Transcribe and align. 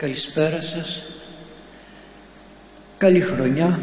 Καλησπέρα 0.00 0.60
σας. 0.60 1.02
Καλή 2.98 3.20
χρονιά. 3.20 3.80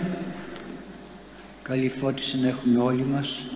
Καλή 1.62 1.90
φώτιση 1.90 2.40
να 2.40 2.47
έχουμε 2.47 2.79
όλοι 2.79 3.04
μας 3.04 3.47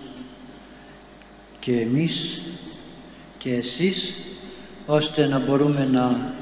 και 1.60 1.72
εμείς 1.80 2.40
και 3.38 3.54
εσείς 3.54 4.14
ώστε 4.86 5.26
να 5.26 5.38
μπορούμε 5.38 5.88
να 5.92 6.34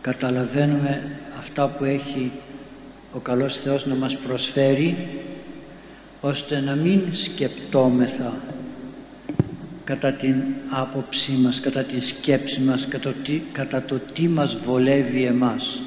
καταλαβαίνουμε 0.00 1.18
αυτά 1.38 1.68
που 1.68 1.84
έχει 1.84 2.32
ο 3.12 3.18
καλός 3.18 3.58
Θεός 3.58 3.86
να 3.86 3.94
μας 3.94 4.16
προσφέρει 4.16 5.20
ώστε 6.20 6.60
να 6.60 6.74
μην 6.74 7.14
σκεπτόμεθα 7.14 8.32
κατά 9.84 10.12
την 10.12 10.42
άποψή 10.70 11.32
μας, 11.32 11.60
κατά 11.60 11.82
την 11.82 12.02
σκέψη 12.02 12.60
μας, 12.60 12.88
κατά 12.88 13.10
το, 13.10 13.16
τι, 13.22 13.42
κατά 13.52 13.82
το 13.82 13.98
τι 14.12 14.28
μας 14.28 14.56
βολεύει 14.56 15.24
εμάς. 15.24 15.82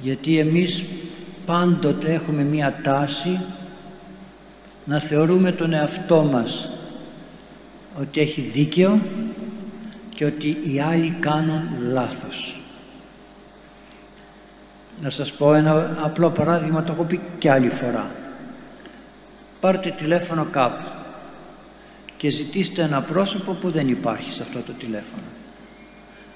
Γιατί 0.00 0.38
εμείς 0.38 0.84
πάντοτε 1.46 2.12
έχουμε 2.12 2.42
μία 2.42 2.80
τάση 2.82 3.40
να 4.84 5.00
θεωρούμε 5.00 5.52
τον 5.52 5.72
εαυτό 5.72 6.22
μας 6.22 6.70
ότι 8.00 8.20
έχει 8.20 8.40
δίκαιο 8.40 9.00
και 10.14 10.24
ότι 10.24 10.48
οι 10.48 10.80
άλλοι 10.80 11.16
κάνουν 11.20 11.62
λάθος. 11.80 12.60
Να 15.02 15.10
σας 15.10 15.32
πω 15.32 15.54
ένα 15.54 15.96
απλό 16.02 16.30
παράδειγμα, 16.30 16.82
το 16.82 16.92
έχω 16.92 17.02
πει 17.02 17.20
και 17.38 17.50
άλλη 17.50 17.70
φορά. 17.70 18.10
Πάρτε 19.60 19.90
τηλέφωνο 19.90 20.44
κάπου 20.44 20.99
και 22.20 22.28
ζητήστε 22.28 22.82
ένα 22.82 23.02
πρόσωπο 23.02 23.52
που 23.52 23.70
δεν 23.70 23.88
υπάρχει 23.88 24.30
σε 24.30 24.42
αυτό 24.42 24.58
το 24.58 24.72
τηλέφωνο. 24.72 25.22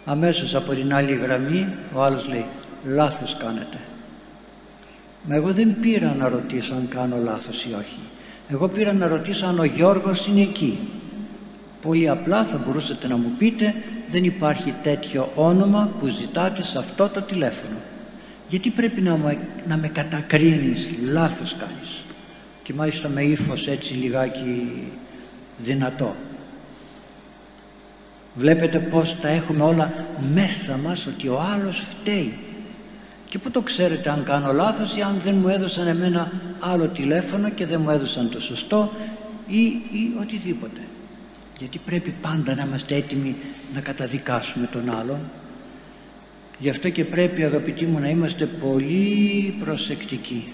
Αμέσως 0.05 0.55
από 0.55 0.74
την 0.74 0.95
άλλη 0.95 1.15
γραμμή 1.15 1.69
ο 1.95 2.02
άλλος 2.02 2.29
λέει 2.29 2.47
«Λάθος 2.84 3.37
κάνετε». 3.37 3.79
Μα 5.23 5.37
εγώ 5.37 5.52
δεν 5.52 5.80
πήρα 5.80 6.15
να 6.15 6.29
ρωτήσω 6.29 6.74
αν 6.74 6.88
κάνω 6.88 7.16
λάθος 7.16 7.65
ή 7.65 7.74
όχι. 7.79 7.99
Εγώ 8.49 8.68
πήρα 8.68 8.93
να 8.93 9.07
ρωτήσω 9.07 9.46
αν 9.46 9.59
ο 9.59 9.65
Γιώργος 9.65 10.26
είναι 10.26 10.41
εκεί. 10.41 10.79
Πολύ 11.80 12.09
απλά 12.09 12.45
θα 12.45 12.63
μπορούσατε 12.65 13.09
να 13.09 13.16
μου 13.16 13.32
πείτε 13.38 13.74
δεν 14.09 14.24
υπάρχει 14.24 14.74
τέτοιο 14.82 15.32
όνομα 15.35 15.91
που 15.98 16.07
ζητάτε 16.07 16.63
σε 16.63 16.79
αυτό 16.79 17.09
το 17.09 17.23
τηλέφωνο. 17.23 17.76
Γιατί 18.48 18.71
πρέπει 18.71 19.01
να 19.01 19.16
με, 19.16 19.38
να 19.69 19.76
με 19.76 19.88
κατακρίνεις, 19.88 20.91
λάθος 21.02 21.57
κάνεις. 21.57 22.04
Και 22.63 22.73
μάλιστα 22.73 23.09
με 23.09 23.23
ύφος 23.23 23.69
έτσι 23.69 23.95
λιγάκι 23.95 24.69
δυνατό. 25.59 26.15
Βλέπετε 28.35 28.79
πως 28.79 29.21
τα 29.21 29.29
έχουμε 29.29 29.63
όλα 29.63 29.93
μέσα 30.35 30.77
μας 30.77 31.07
ότι 31.07 31.29
ο 31.29 31.41
άλλος 31.41 31.80
φταίει. 31.80 32.38
Και 33.29 33.38
πού 33.38 33.51
το 33.51 33.60
ξέρετε 33.60 34.10
αν 34.10 34.25
κάνω 34.25 34.52
λάθος 34.52 34.97
ή 34.97 35.01
αν 35.01 35.21
δεν 35.21 35.35
μου 35.35 35.49
έδωσαν 35.49 35.87
εμένα 35.87 36.32
άλλο 36.60 36.88
τηλέφωνο 36.88 37.51
και 37.51 37.66
δεν 37.66 37.80
μου 37.80 37.91
έδωσαν 37.91 38.30
το 38.30 38.41
σωστό 38.41 38.93
ή, 39.47 39.63
ή 39.66 40.15
οτιδήποτε. 40.21 40.80
Γιατί 41.59 41.80
πρέπει 41.85 42.15
πάντα 42.21 42.55
να 42.55 42.63
είμαστε 42.63 42.95
έτοιμοι 42.95 43.37
να 43.75 43.80
καταδικάσουμε 43.80 44.66
τον 44.66 44.91
άλλον. 44.91 45.19
Γι' 46.59 46.69
αυτό 46.69 46.88
και 46.88 47.05
πρέπει 47.05 47.45
αγαπητοί 47.45 47.85
μου 47.85 47.99
να 47.99 48.09
είμαστε 48.09 48.47
πολύ 48.47 49.55
προσεκτικοί. 49.65 50.52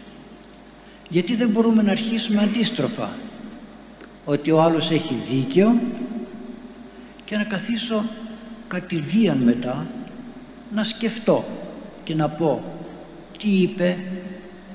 Γιατί 1.08 1.34
δεν 1.34 1.48
μπορούμε 1.48 1.82
να 1.82 1.90
αρχίσουμε 1.90 2.42
αντίστροφα 2.42 3.10
ότι 4.24 4.50
ο 4.50 4.62
άλλος 4.62 4.90
έχει 4.90 5.14
δίκαιο 5.14 5.80
και 7.24 7.36
να 7.36 7.44
καθίσω 7.44 8.04
κατηδίαν 8.68 9.38
μετά 9.38 9.86
να 10.74 10.84
σκεφτώ 10.84 11.44
και 12.04 12.14
να 12.14 12.28
πω 12.28 12.62
τι 13.38 13.48
είπε, 13.48 13.98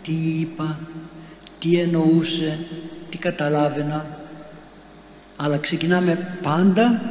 τι 0.01 0.13
είπα, 0.13 0.79
τι 1.59 1.79
εννοούσε, 1.79 2.59
τι 3.09 3.17
καταλάβαινα. 3.17 4.05
Αλλά 5.35 5.57
ξεκινάμε 5.57 6.38
πάντα 6.41 7.01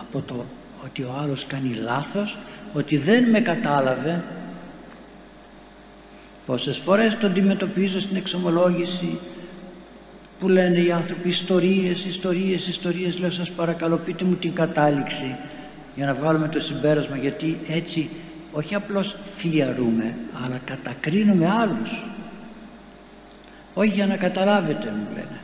από 0.00 0.20
το 0.20 0.44
ότι 0.84 1.02
ο 1.02 1.18
άλλος 1.22 1.46
κάνει 1.46 1.74
λάθος 1.74 2.36
ότι 2.74 2.96
δεν 2.96 3.30
με 3.30 3.40
κατάλαβε. 3.40 4.24
Πόσες 6.46 6.78
φορές 6.78 7.18
το 7.18 7.26
αντιμετωπίζω 7.26 8.00
στην 8.00 8.16
εξομολόγηση 8.16 9.18
που 10.38 10.48
λένε 10.48 10.78
οι 10.78 10.92
άνθρωποι 10.92 11.28
ιστορίες, 11.28 12.04
ιστορίες, 12.04 12.66
ιστορίες 12.66 13.18
λέω 13.18 13.30
σας 13.30 13.50
παρακαλώ 13.50 13.96
πείτε 13.96 14.24
μου 14.24 14.34
την 14.34 14.52
κατάληξη 14.52 15.36
για 15.94 16.06
να 16.06 16.14
βάλουμε 16.14 16.48
το 16.48 16.60
συμπέρασμα 16.60 17.16
γιατί 17.16 17.58
έτσι 17.68 18.10
όχι 18.52 18.74
απλώς 18.74 19.16
φιαρούμε 19.24 20.16
αλλά 20.44 20.60
κατακρίνουμε 20.64 21.50
άλλους. 21.50 22.04
Όχι 23.74 23.90
για 23.90 24.06
να 24.06 24.16
καταλάβετε 24.16 24.90
μου 24.90 25.06
λένε. 25.14 25.40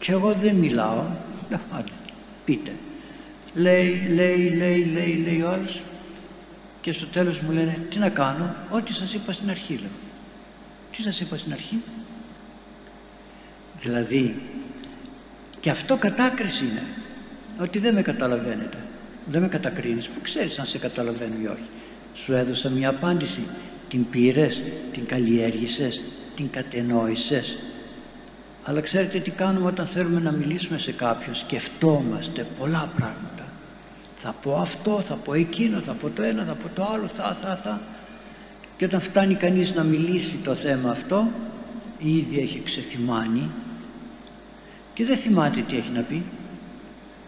Και 0.00 0.12
εγώ 0.12 0.32
δεν 0.32 0.56
μιλάω. 0.56 1.02
Άντε, 1.50 1.90
πείτε. 2.44 2.72
Λέει, 3.54 4.02
λέει, 4.14 4.48
λέει, 4.48 4.84
λέει, 4.84 5.14
λέει 5.14 5.42
ο 5.42 5.50
άλλος 5.50 5.82
και 6.80 6.92
στο 6.92 7.06
τέλος 7.06 7.40
μου 7.40 7.50
λένε 7.50 7.86
τι 7.90 7.98
να 7.98 8.08
κάνω 8.08 8.54
ό,τι 8.70 8.92
σας 8.92 9.14
είπα 9.14 9.32
στην 9.32 9.50
αρχή 9.50 9.76
λέω. 9.76 9.90
Τι 10.90 11.02
σας 11.02 11.20
είπα 11.20 11.36
στην 11.36 11.52
αρχή 11.52 11.82
Δηλαδή 13.84 14.42
και 15.60 15.70
αυτό 15.70 15.96
κατάκριση 15.96 16.64
είναι 16.64 16.82
ότι 17.60 17.78
δεν 17.78 17.94
με 17.94 18.02
καταλαβαίνετε. 18.02 18.78
Δεν 19.26 19.42
με 19.42 19.48
κατακρίνεις 19.48 20.08
που 20.08 20.20
ξέρεις 20.20 20.58
αν 20.58 20.66
σε 20.66 20.78
καταλαβαίνω 20.78 21.34
ή 21.42 21.46
όχι. 21.46 21.68
Σου 22.14 22.32
έδωσα 22.32 22.70
μια 22.70 22.88
απάντηση. 22.88 23.46
Την 23.88 24.08
πήρες, 24.10 24.62
την 24.92 25.06
καλλιέργησες, 25.06 26.02
την 26.34 26.50
κατενόησες. 26.50 27.58
Αλλά 28.64 28.80
ξέρετε 28.80 29.18
τι 29.18 29.30
κάνουμε 29.30 29.66
όταν 29.66 29.86
θέλουμε 29.86 30.20
να 30.20 30.32
μιλήσουμε 30.32 30.78
σε 30.78 30.92
κάποιον. 30.92 31.34
Σκεφτόμαστε 31.34 32.46
πολλά 32.58 32.90
πράγματα. 32.96 33.52
Θα 34.16 34.34
πω 34.42 34.56
αυτό, 34.56 35.00
θα 35.00 35.14
πω 35.14 35.34
εκείνο, 35.34 35.80
θα 35.80 35.92
πω 35.92 36.10
το 36.10 36.22
ένα, 36.22 36.44
θα 36.44 36.54
πω 36.54 36.68
το 36.74 36.88
άλλο, 36.94 37.06
θα, 37.06 37.34
θα, 37.34 37.56
θα. 37.56 37.82
Και 38.76 38.84
όταν 38.84 39.00
φτάνει 39.00 39.34
κανείς 39.34 39.74
να 39.74 39.82
μιλήσει 39.82 40.36
το 40.36 40.54
θέμα 40.54 40.90
αυτό, 40.90 41.30
ήδη 41.98 42.38
έχει 42.38 42.62
ξεθυμάνει 42.64 43.50
και 44.94 45.04
δεν 45.04 45.16
θυμάται 45.16 45.60
τι 45.60 45.76
έχει 45.76 45.90
να 45.90 46.02
πει. 46.02 46.22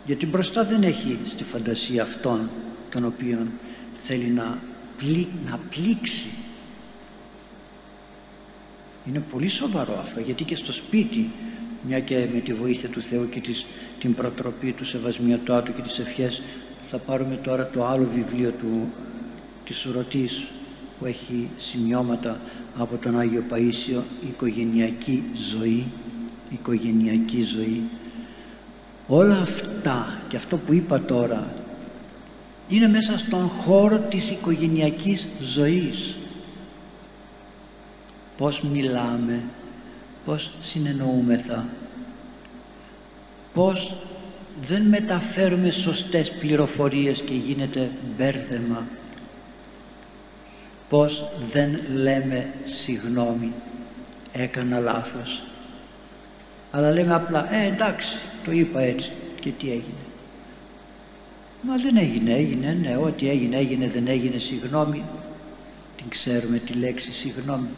Γιατί 0.06 0.26
μπροστά 0.26 0.64
δεν 0.64 0.82
έχει 0.82 1.18
στη 1.26 1.44
φαντασία 1.44 2.02
αυτόν 2.02 2.50
τον 2.90 3.04
οποίον 3.04 3.50
θέλει 3.98 4.26
να, 4.26 4.58
να 5.44 5.60
πλήξει. 5.70 6.28
Είναι 9.08 9.22
πολύ 9.30 9.48
σοβαρό 9.48 9.98
αυτό 10.00 10.20
γιατί 10.20 10.44
και 10.44 10.56
στο 10.56 10.72
σπίτι 10.72 11.30
μια 11.86 12.00
και 12.00 12.28
με 12.32 12.40
τη 12.40 12.54
βοήθεια 12.54 12.88
του 12.88 13.00
Θεού 13.02 13.28
και 13.28 13.40
της, 13.40 13.66
την 14.00 14.14
προτροπή 14.14 14.72
του 14.72 14.84
Σεβασμιωτάτου 14.84 15.74
και 15.74 15.82
τις 15.82 15.98
ευχές 15.98 16.42
θα 16.88 16.98
πάρουμε 16.98 17.36
τώρα 17.36 17.66
το 17.66 17.86
άλλο 17.86 18.08
βιβλίο 18.14 18.50
του 18.50 18.92
της 19.64 19.86
Ουρωτής 19.86 20.46
που 20.98 21.06
έχει 21.06 21.48
σημειώματα 21.58 22.40
από 22.76 22.96
τον 22.96 23.18
Άγιο 23.18 23.44
Παΐσιο 23.50 24.02
«Οικογενειακή 24.28 25.22
ζωή» 25.34 25.86
οικογενειακή 26.50 27.42
ζωή. 27.42 27.82
Όλα 29.06 29.38
αυτά 29.40 30.20
και 30.28 30.36
αυτό 30.36 30.56
που 30.56 30.72
είπα 30.72 31.00
τώρα 31.00 31.52
είναι 32.68 32.88
μέσα 32.88 33.18
στον 33.18 33.48
χώρο 33.48 33.98
της 33.98 34.30
οικογενειακής 34.30 35.26
ζωής. 35.40 36.16
Πως 38.36 38.62
μιλάμε 38.62 39.42
πως 40.24 40.50
συνεννοούμεθα 40.60 41.66
πως 43.54 43.96
δεν 44.62 44.82
μεταφέρουμε 44.82 45.70
σωστές 45.70 46.32
πληροφορίες 46.32 47.22
και 47.22 47.34
γίνεται 47.34 47.90
μπέρδεμα 48.16 48.86
πως 50.88 51.28
δεν 51.50 51.80
λέμε 51.92 52.52
συγνώμη 52.64 53.52
έκανα 54.32 54.78
λάθος 54.78 55.42
αλλά 56.70 56.92
λέμε 56.92 57.14
απλά 57.14 57.54
ε 57.54 57.66
εντάξει 57.66 58.16
το 58.44 58.52
είπα 58.52 58.80
έτσι 58.80 59.12
και 59.40 59.50
τι 59.50 59.70
έγινε. 59.70 60.04
Μα 61.62 61.76
δεν 61.76 61.96
έγινε 61.96 62.32
έγινε 62.32 62.72
ναι 62.72 62.96
ό,τι 62.96 63.28
έγινε 63.28 63.56
έγινε 63.56 63.88
δεν 63.88 64.08
έγινε 64.08 64.38
συγγνώμη. 64.38 65.02
Την 65.96 66.08
ξέρουμε 66.08 66.58
τη 66.58 66.72
λέξη 66.72 67.12
συγγνώμη. 67.12 67.68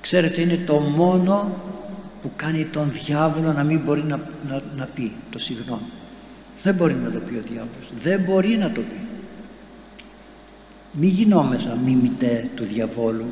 Ξέρετε 0.00 0.40
είναι 0.40 0.56
το 0.56 0.78
μόνο 0.78 1.56
που 2.22 2.30
κάνει 2.36 2.64
τον 2.64 2.92
διάβολο 2.92 3.52
να 3.52 3.64
μην 3.64 3.80
μπορεί 3.80 4.02
να, 4.02 4.20
να, 4.48 4.62
να 4.74 4.84
πει 4.84 5.12
το 5.30 5.38
συγγνώμη. 5.38 5.90
Δεν 6.62 6.74
μπορεί 6.74 6.94
να 6.94 7.10
το 7.10 7.18
πει 7.18 7.34
ο 7.34 7.42
διάβολος. 7.42 7.90
Δεν 7.96 8.20
μπορεί 8.20 8.56
να 8.56 8.72
το 8.72 8.80
πει. 8.80 9.00
Μη 10.92 11.06
γινόμεθα 11.06 11.78
μιμητέ 11.84 12.50
του 12.54 12.64
διαβόλου 12.64 13.26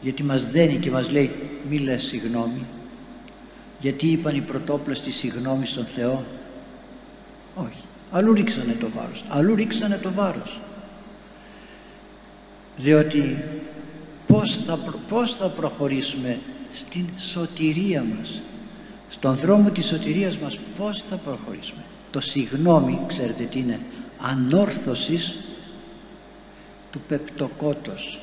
γιατί 0.00 0.22
μας 0.22 0.46
δένει 0.46 0.76
και 0.76 0.90
μας 0.90 1.10
λέει 1.10 1.30
μη 1.68 1.78
λες 1.78 2.02
συγγνώμη 2.02 2.66
γιατί 3.78 4.06
είπαν 4.06 4.36
οι 4.36 4.40
πρωτόπλαστοι 4.40 5.10
συγγνώμη 5.10 5.66
στον 5.66 5.84
Θεό 5.84 6.24
όχι 7.54 7.84
αλλού 8.10 8.32
ρίξανε 8.32 8.72
το 8.72 8.88
βάρος, 8.96 9.24
αλλού 9.28 9.54
ρίξανε 9.54 9.96
το 9.96 10.12
βάρος. 10.12 10.60
Διότι 12.76 13.44
πώς 14.26 14.56
θα, 14.56 14.78
πώς 15.08 15.36
θα 15.36 15.48
προχωρήσουμε 15.48 16.40
στην 16.70 17.08
σωτηρία 17.16 18.04
μας, 18.16 18.42
στον 19.08 19.36
δρόμο 19.36 19.70
της 19.70 19.86
σωτηρίας 19.86 20.38
μας 20.38 20.58
πώς 20.78 21.02
θα 21.02 21.16
προχωρήσουμε. 21.16 21.82
Το 22.10 22.20
συγνώμη, 22.20 23.00
ξέρετε 23.06 23.44
τι 23.44 23.58
είναι, 23.58 23.80
ανόρθωσης 24.20 25.38
του 26.90 27.00
πεπτοκότος. 27.08 28.20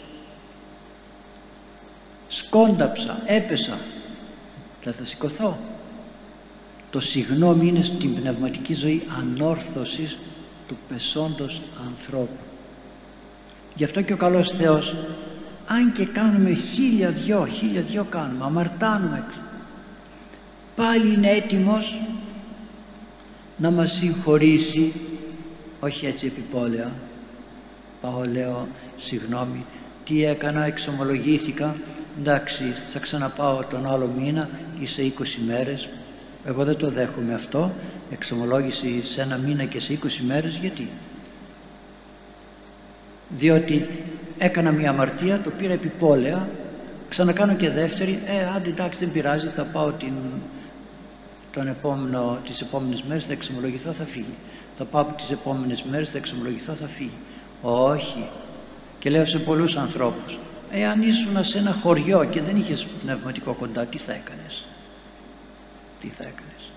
Σκόνταψα, 2.27 3.21
έπεσα, 3.25 3.77
θα 4.83 4.91
θα 4.91 5.06
σηκωθώ. 5.06 5.57
Το 6.89 7.00
συγνώμη 7.00 7.68
είναι 7.68 7.81
στην 7.81 8.15
πνευματική 8.15 8.74
ζωή 8.74 9.01
ανόρθωσης 9.19 10.18
του 10.68 10.77
πεσόντος 10.88 11.62
ανθρώπου. 11.88 12.39
Γι' 13.75 13.83
αυτό 13.83 14.01
και 14.01 14.13
ο 14.13 14.18
καλός 14.18 14.50
Θεός, 14.50 14.95
αν 15.68 15.91
και 15.91 16.06
κάνουμε 16.06 16.53
χίλια 16.53 17.12
δυο, 17.12 17.45
χίλια 17.45 17.81
δυο 17.81 18.03
κάνουμε, 18.09 18.45
αμαρτάνουμε, 18.45 19.25
πάλι 20.75 21.13
είναι 21.13 21.30
έτοιμος 21.30 22.01
να 23.57 23.71
μας 23.71 23.91
συγχωρήσει, 23.91 24.94
όχι 25.80 26.06
έτσι 26.06 26.25
επιπόλαια, 26.25 26.91
πάω 28.01 28.23
λέω 28.25 28.68
συγγνώμη, 28.95 29.65
τι 30.03 30.23
έκανα, 30.25 30.63
εξομολογήθηκα, 30.63 31.75
εντάξει 32.19 32.64
θα 32.64 33.00
ξαναπάω 33.00 33.64
τον 33.64 33.88
άλλο 33.88 34.12
μήνα 34.18 34.50
ή 34.80 34.86
σε 34.86 35.02
20 35.02 35.24
μέρες, 35.46 35.90
εγώ 36.46 36.64
δεν 36.64 36.78
το 36.78 36.90
δέχομαι 36.90 37.34
αυτό, 37.34 37.72
εξομολόγηση 38.12 39.06
σε 39.06 39.22
ένα 39.22 39.38
μήνα 39.38 39.66
και 39.66 39.80
σε 39.80 40.00
20 40.04 40.08
μέρες, 40.28 40.56
γιατί; 40.56 40.90
Διότι 43.30 44.04
έκανα 44.38 44.72
μια 44.72 44.90
αμαρτία, 44.90 45.42
το 45.42 45.50
πήρα 45.50 45.74
επιπόλαια, 45.74 46.50
ξανακάνω 47.10 47.56
και 47.56 47.69
δεύτερη, 47.69 48.19
ε, 48.25 48.46
άντε 48.56 48.69
εντάξει 48.69 49.00
δεν 49.00 49.14
πειράζει, 49.14 49.48
θα 49.48 49.64
πάω 49.64 49.92
την, 49.92 50.14
τον 51.52 51.68
επόμενο, 51.68 52.40
τις 52.46 52.62
επόμενες 52.62 53.04
μέρες, 53.04 53.25
θα 53.25 53.34
εξομολογηθώ, 53.34 53.92
θα 53.92 54.06
φύγει. 54.06 54.34
Θα 54.78 54.86
πάω 54.86 55.04
τις 55.04 55.31
επόμενες 55.31 55.84
μέρες, 55.84 56.12
θα 56.12 56.18
εξομολογηθώ, 56.18 56.74
θα 56.74 56.88
φύγει. 56.88 57.18
Όχι. 57.62 58.25
Και 59.00 59.10
λέω 59.10 59.25
σε 59.25 59.40
πολλούς 59.40 59.78
ανθρώπους, 59.78 60.40
εάν 60.72 61.02
ήσουν 61.02 61.44
σε 61.44 61.58
ένα 61.58 61.72
χωριό 61.72 62.24
και 62.30 62.42
δεν 62.42 62.58
είχες 62.58 62.86
πνευματικό 62.86 63.54
κοντά, 63.54 63.86
τι 63.86 63.98
θα 63.98 64.14
έκανες; 64.14 64.66
Τι 66.00 66.10
θα 66.10 66.24
έκανες; 66.24 66.72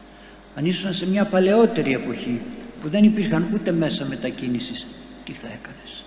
Αν 0.55 0.67
ήσουν 0.67 0.93
σε 0.93 1.09
μια 1.09 1.25
παλαιότερη 1.25 1.93
εποχή 1.93 2.41
που 2.81 2.89
δεν 2.89 3.05
υπήρχαν 3.05 3.47
ούτε 3.53 3.73
μέσα 3.73 4.05
μετακίνησης, 4.05 4.87
τι 5.25 5.33
θα 5.33 5.47
έκανες; 5.47 6.05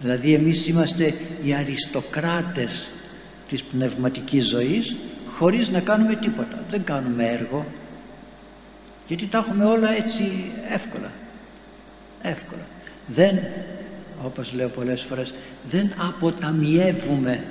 Δηλαδή 0.00 0.34
εμείς 0.34 0.66
είμαστε 0.66 1.14
οι 1.44 1.54
αριστοκράτες 1.54 2.90
της 3.48 3.62
πνευματικής 3.62 4.48
ζωής 4.48 4.96
χωρίς 5.26 5.68
να 5.68 5.80
κάνουμε 5.80 6.14
τίποτα. 6.14 6.64
Δεν 6.70 6.84
κάνουμε 6.84 7.26
έργο 7.26 7.66
γιατί 9.06 9.26
τα 9.26 9.38
έχουμε 9.38 9.64
όλα 9.64 9.96
έτσι 9.96 10.52
εύκολα. 10.68 11.12
Εύκολα. 12.22 12.66
Δεν, 13.06 13.38
όπως 14.24 14.52
λέω 14.52 14.68
πολλές 14.68 15.02
φορές, 15.02 15.34
δεν 15.68 15.92
αποταμιεύουμε 16.08 17.44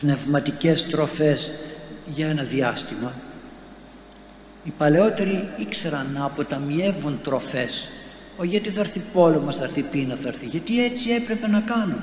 πνευματικές 0.00 0.86
τροφές 0.86 1.52
για 2.06 2.28
ένα 2.28 2.42
διάστημα. 2.42 3.12
Οι 4.64 4.72
παλαιότεροι 4.78 5.48
ήξεραν 5.56 6.10
να 6.14 6.24
αποταμιεύουν 6.24 7.20
τροφές 7.22 7.88
όχι 8.40 8.48
γιατί 8.48 8.70
θα 8.70 8.80
έρθει 8.80 9.02
πόλεμος, 9.12 9.56
θα 9.56 9.64
έρθει 9.64 9.82
πείνα, 9.82 10.16
θα 10.16 10.28
έρθει. 10.28 10.46
Γιατί 10.46 10.84
έτσι 10.84 11.10
έπρεπε 11.10 11.46
να 11.46 11.60
κάνουν. 11.60 12.02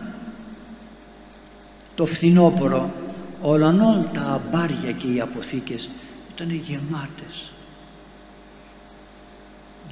Το 1.96 2.06
φθινόπωρο, 2.06 2.94
όλων 3.42 4.10
τα 4.14 4.22
αμπάρια 4.22 4.92
και 4.92 5.08
οι 5.08 5.22
αποθήκες 5.22 5.90
ήταν 6.34 6.52
γεμάτες. 6.52 7.52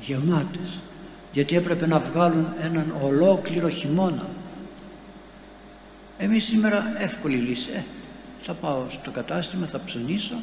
Γεμάτες. 0.01 0.80
Γιατί 1.35 1.55
έπρεπε 1.55 1.87
να 1.87 1.99
βγάλουν 1.99 2.47
έναν 2.61 2.95
ολόκληρο 3.01 3.69
χειμώνα. 3.69 4.27
Εμείς 6.17 6.43
σήμερα 6.43 6.95
εύκολη 6.97 7.35
λύση. 7.35 7.69
Ε, 7.75 7.83
θα 8.41 8.53
πάω 8.53 8.83
στο 8.89 9.11
κατάστημα, 9.11 9.67
θα 9.67 9.81
ψωνίσω 9.85 10.35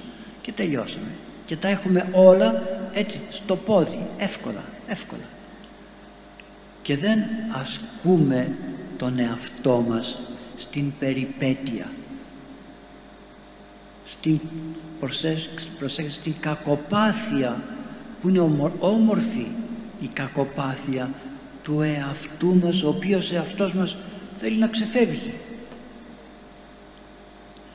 και 0.42 0.52
τελειώσαμε. 0.52 1.10
Και 1.44 1.56
τα 1.56 1.68
έχουμε 1.68 2.08
όλα 2.12 2.62
έτσι 2.92 3.20
στο 3.28 3.56
πόδι, 3.56 4.02
εύκολα, 4.18 4.64
εύκολα 4.86 5.24
και 6.82 6.96
δεν 6.96 7.18
ασκούμε 7.60 8.56
τον 8.96 9.18
εαυτό 9.18 9.84
μας 9.88 10.18
στην 10.56 10.92
περιπέτεια 10.98 11.90
στην 14.04 14.40
προσέξτε, 15.78 16.08
στην 16.08 16.34
κακοπάθεια 16.40 17.62
που 18.20 18.28
είναι 18.28 18.70
όμορφη 18.78 19.46
η 20.02 20.06
κακοπάθεια 20.06 21.10
του 21.62 21.80
εαυτού 21.80 22.56
μας 22.56 22.82
ο 22.82 22.88
οποίος 22.88 23.32
εαυτός 23.32 23.72
μας 23.72 23.96
θέλει 24.36 24.58
να 24.58 24.68
ξεφεύγει. 24.68 25.34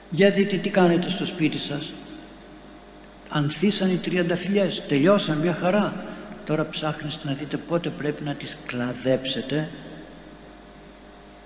Για 0.09 0.31
δείτε 0.31 0.57
τι 0.57 0.69
κάνετε 0.69 1.09
στο 1.09 1.25
σπίτι 1.25 1.57
σας. 1.57 1.93
Ανθίσαν 3.29 3.91
οι 3.91 3.97
τριανταφυλιές 3.97 4.83
τελειώσαν 4.87 5.37
μια 5.37 5.53
χαρά. 5.53 6.05
Τώρα 6.45 6.69
ψάχνεστε 6.69 7.27
να 7.27 7.33
δείτε 7.33 7.57
πότε 7.57 7.89
πρέπει 7.89 8.23
να 8.23 8.33
τις 8.33 8.57
κλαδέψετε 8.65 9.69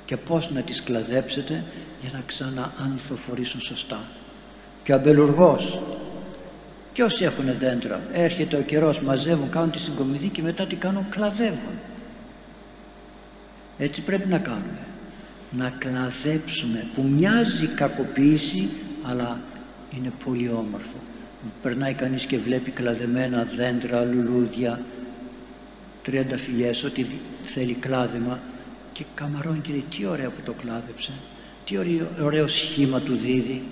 και 0.06 0.18
πώς 0.18 0.52
να 0.52 0.62
τις 0.62 0.84
κλαδέψετε 0.84 1.64
για 2.02 2.10
να 2.14 2.24
ξαναανθοφορήσουν 2.26 3.62
σωστά. 3.62 4.00
Και 4.84 4.92
ο 4.92 4.96
αμπελουργός 4.96 5.80
και 6.94 7.04
όσοι 7.04 7.24
έχουν 7.24 7.46
δέντρα 7.58 8.02
έρχεται 8.14 8.58
ο 8.58 8.62
καιρός 8.62 9.02
μαζεύουν 9.02 9.50
κάνουν 9.50 9.72
τη 9.72 9.80
συγκομιδή 9.80 10.30
και 10.30 10.42
μετά 10.42 10.66
τι 10.66 10.76
κάνουν 10.76 11.10
κλαδεύουν. 11.10 11.80
Έτσι 13.78 14.02
πρέπει 14.02 14.28
να 14.28 14.40
κάνουμε. 14.40 14.86
Να 15.52 15.70
κλαδέψουμε 15.70 16.86
που 16.94 17.02
μοιάζει 17.02 17.68
κακοποίηση 17.68 18.70
αλλά 19.04 19.40
είναι 19.98 20.12
πολύ 20.26 20.50
όμορφο. 20.50 20.96
Περνάει 21.62 21.94
κανείς 21.94 22.26
και 22.26 22.38
βλέπει 22.38 22.72
κλαδεμένα 22.72 23.44
δέντρα, 23.44 24.04
λουλούδια, 24.04 24.80
τριανταφυλιές, 26.02 26.84
ό,τι 26.84 27.06
θέλει 27.44 27.76
κλάδεμα. 27.76 28.40
Και 28.94 29.04
καμαρώνει 29.14 29.60
και 29.60 29.72
λέει 29.72 29.86
τι 29.90 30.06
ωραία 30.06 30.30
που 30.30 30.42
το 30.46 30.54
κλάδεψε, 30.54 31.12
τι 31.66 31.78
ωραίο 32.22 32.48
σχήμα 32.48 33.00
του 33.00 33.16
δίδει 33.16 33.64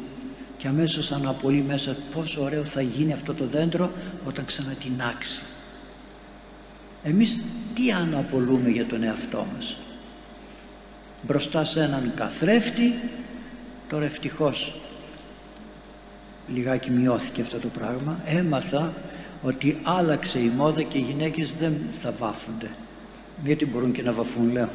και 0.60 0.68
αμέσως 0.68 1.12
αναπολύει 1.12 1.64
μέσα 1.68 1.96
πόσο 2.14 2.44
ωραίο 2.44 2.66
θα 2.66 2.82
γίνει 2.82 3.14
αυτό 3.14 3.34
το 3.34 3.46
δέντρο 3.46 3.92
όταν 4.28 4.46
ξανατινάξει. 4.46 5.42
Εμείς 7.04 7.46
τι 7.76 7.92
αναπολούμε 7.92 8.70
για 8.70 8.86
τον 8.86 9.04
εαυτό 9.04 9.48
μας; 9.56 9.78
Μπροστά 11.22 11.64
σε 11.64 11.82
έναν 11.82 12.12
καθρέφτη, 12.16 12.94
τώρα 13.90 14.06
ευτυχώς 14.06 14.80
λιγάκι 16.54 16.92
μειώθηκε 16.92 17.42
αυτό 17.42 17.58
το 17.58 17.68
πράγμα 17.68 18.20
έμαθα 18.26 18.94
ότι 19.44 19.80
άλλαξε 19.84 20.40
η 20.40 20.52
μόδα 20.56 20.82
και 20.82 20.98
οι 20.98 21.02
γυναίκες 21.02 21.54
δεν 21.54 21.76
θα 21.94 22.12
βάφονται 22.12 22.70
γιατί 23.44 23.66
μπορούν 23.66 23.92
και 23.92 24.02
να 24.02 24.12
βαφούν 24.12 24.52
λέω 24.52 24.70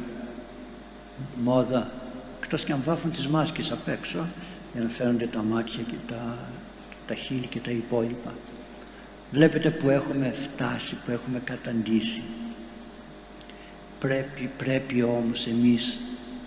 μόδα 1.43 1.91
εκτός 2.41 2.63
και 2.63 2.71
αν 2.71 2.81
βάφουν 2.83 3.11
τις 3.11 3.27
μάσκες 3.27 3.71
απ' 3.71 3.87
έξω 3.87 4.25
για 4.75 4.83
να 4.83 4.89
φαίνονται 4.89 5.27
τα 5.27 5.43
μάτια 5.43 5.83
και 5.83 5.95
τα, 6.07 6.37
τα 7.07 7.15
χείλη 7.15 7.47
και 7.47 7.59
τα 7.59 7.71
υπόλοιπα 7.71 8.33
βλέπετε 9.31 9.69
που 9.69 9.89
έχουμε 9.89 10.31
φτάσει 10.31 10.95
που 11.05 11.11
έχουμε 11.11 11.39
καταντήσει 11.39 12.21
πρέπει, 13.99 14.51
πρέπει 14.57 15.01
όμως 15.03 15.47
εμείς 15.47 15.97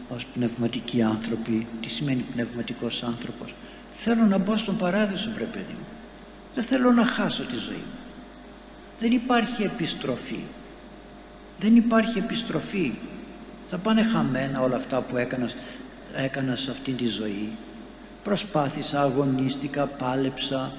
ως 0.08 0.26
πνευματικοί 0.26 1.02
άνθρωποι 1.02 1.66
τι 1.80 1.88
σημαίνει 1.88 2.24
πνευματικός 2.32 3.02
άνθρωπος; 3.02 3.54
Θέλω 3.92 4.24
να 4.24 4.38
μπω 4.38 4.56
στον 4.56 4.76
παράδεισο 4.76 5.30
βρε 5.34 5.44
παιδί 5.44 5.72
μου. 5.78 5.86
Δεν 6.54 6.64
θέλω 6.64 6.92
να 6.92 7.04
χάσω 7.04 7.44
τη 7.44 7.56
ζωή 7.56 7.76
μου. 7.76 7.98
Δεν 8.98 9.12
υπάρχει 9.12 9.62
επιστροφή. 9.62 10.40
Δεν 11.60 11.76
υπάρχει 11.76 12.18
επιστροφή. 12.18 12.92
Θα 13.66 13.78
πάνε 13.78 14.02
χαμένα 14.02 14.60
όλα 14.60 14.76
αυτά 14.76 15.00
που 15.00 15.16
έκανας, 15.16 15.56
έκανας 16.14 16.60
σε 16.60 16.70
αυτή 16.70 16.92
τη 16.92 17.06
ζωή. 17.06 17.52
Προσπάθησα, 18.22 19.00
αγωνίστηκα, 19.00 19.86
πάλεψα. 19.86 20.72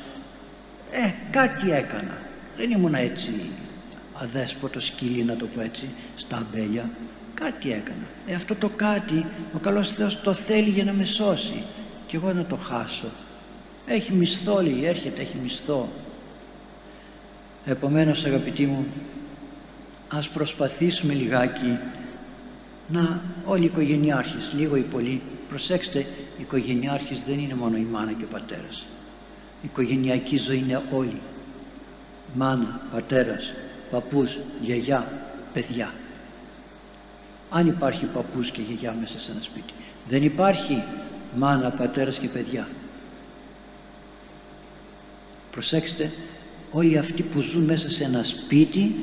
Ε, 0.92 1.12
κάτι 1.32 1.72
έκανα. 1.72 2.18
Δεν 2.58 2.72
ήμουν 2.72 2.94
έτσι 2.94 3.50
αδέσποτος 4.14 4.86
σκύλι 4.86 5.24
να 5.24 5.36
το 5.36 5.46
πω 5.46 5.62
έτσι, 5.62 5.90
στα 6.16 6.38
αμπέλια. 6.38 6.90
Κάτι 7.34 7.72
έκανα. 7.72 8.08
Ε, 8.28 8.34
αυτό 8.34 8.56
το 8.56 8.70
κάτι 8.70 9.26
ο 9.56 9.60
καλός 9.60 9.94
Θεός 9.94 10.22
το 10.22 10.34
θέλει 10.34 10.70
για 10.70 10.84
να 10.84 10.94
με 10.94 11.06
σώσει 11.06 11.64
και 12.06 12.16
εγώ 12.16 12.34
να 12.34 12.46
το 12.46 12.56
χάσω 12.56 13.12
έχει 13.86 14.14
μισθό 14.14 14.62
λέει 14.62 14.86
έρχεται 14.86 15.22
έχει 15.22 15.38
μισθό 15.44 15.90
επομένως 17.66 18.26
αγαπητοί 18.26 18.66
μου 18.66 18.86
ας 20.08 20.30
προσπαθήσουμε 20.30 21.14
λιγάκι 21.14 21.78
να 22.88 23.22
όλοι 23.46 23.62
οι 23.62 23.66
οικογενειάρχες, 23.66 24.54
λίγο 24.58 24.76
ή 24.76 24.82
πολύ, 24.82 25.22
προσέξτε, 25.48 26.06
οι 26.40 26.42
οικογενειάρχες 26.42 27.24
δεν 27.24 27.40
είναι 27.40 27.54
μόνο 27.54 27.78
η 27.78 27.88
μάνα 27.92 28.14
και 28.14 28.24
ο 28.24 28.28
πατέρας. 28.28 28.86
Η 29.62 29.66
οικογενειακή 29.66 30.38
ζωή 30.38 30.58
είναι 30.58 30.84
όλοι. 30.92 31.22
Μάνα, 32.34 32.82
πατέρας, 32.92 33.54
παππούς, 33.92 34.40
γιαγιά, 34.62 35.28
παιδιά. 35.54 35.94
Αν 37.50 37.68
υπάρχει 37.68 38.06
παππούς 38.06 38.52
και 38.52 38.62
γιαγιά 38.62 38.96
μέσα 39.00 39.20
σε 39.20 39.32
ένα 39.32 39.42
σπίτι. 39.42 39.74
Δεν 40.08 40.24
υπάρχει 40.24 40.84
μάνα, 41.36 41.70
πατέρας 41.70 42.20
και 42.20 42.28
παιδιά. 42.28 42.68
Προσέξτε, 45.52 46.12
όλοι 46.72 46.98
αυτοί 46.98 47.24
που 47.24 47.42
ζουν 47.42 47.64
μέσα 47.64 47.90
σε 47.90 48.04
ένα 48.04 48.24
σπίτι, 48.24 48.96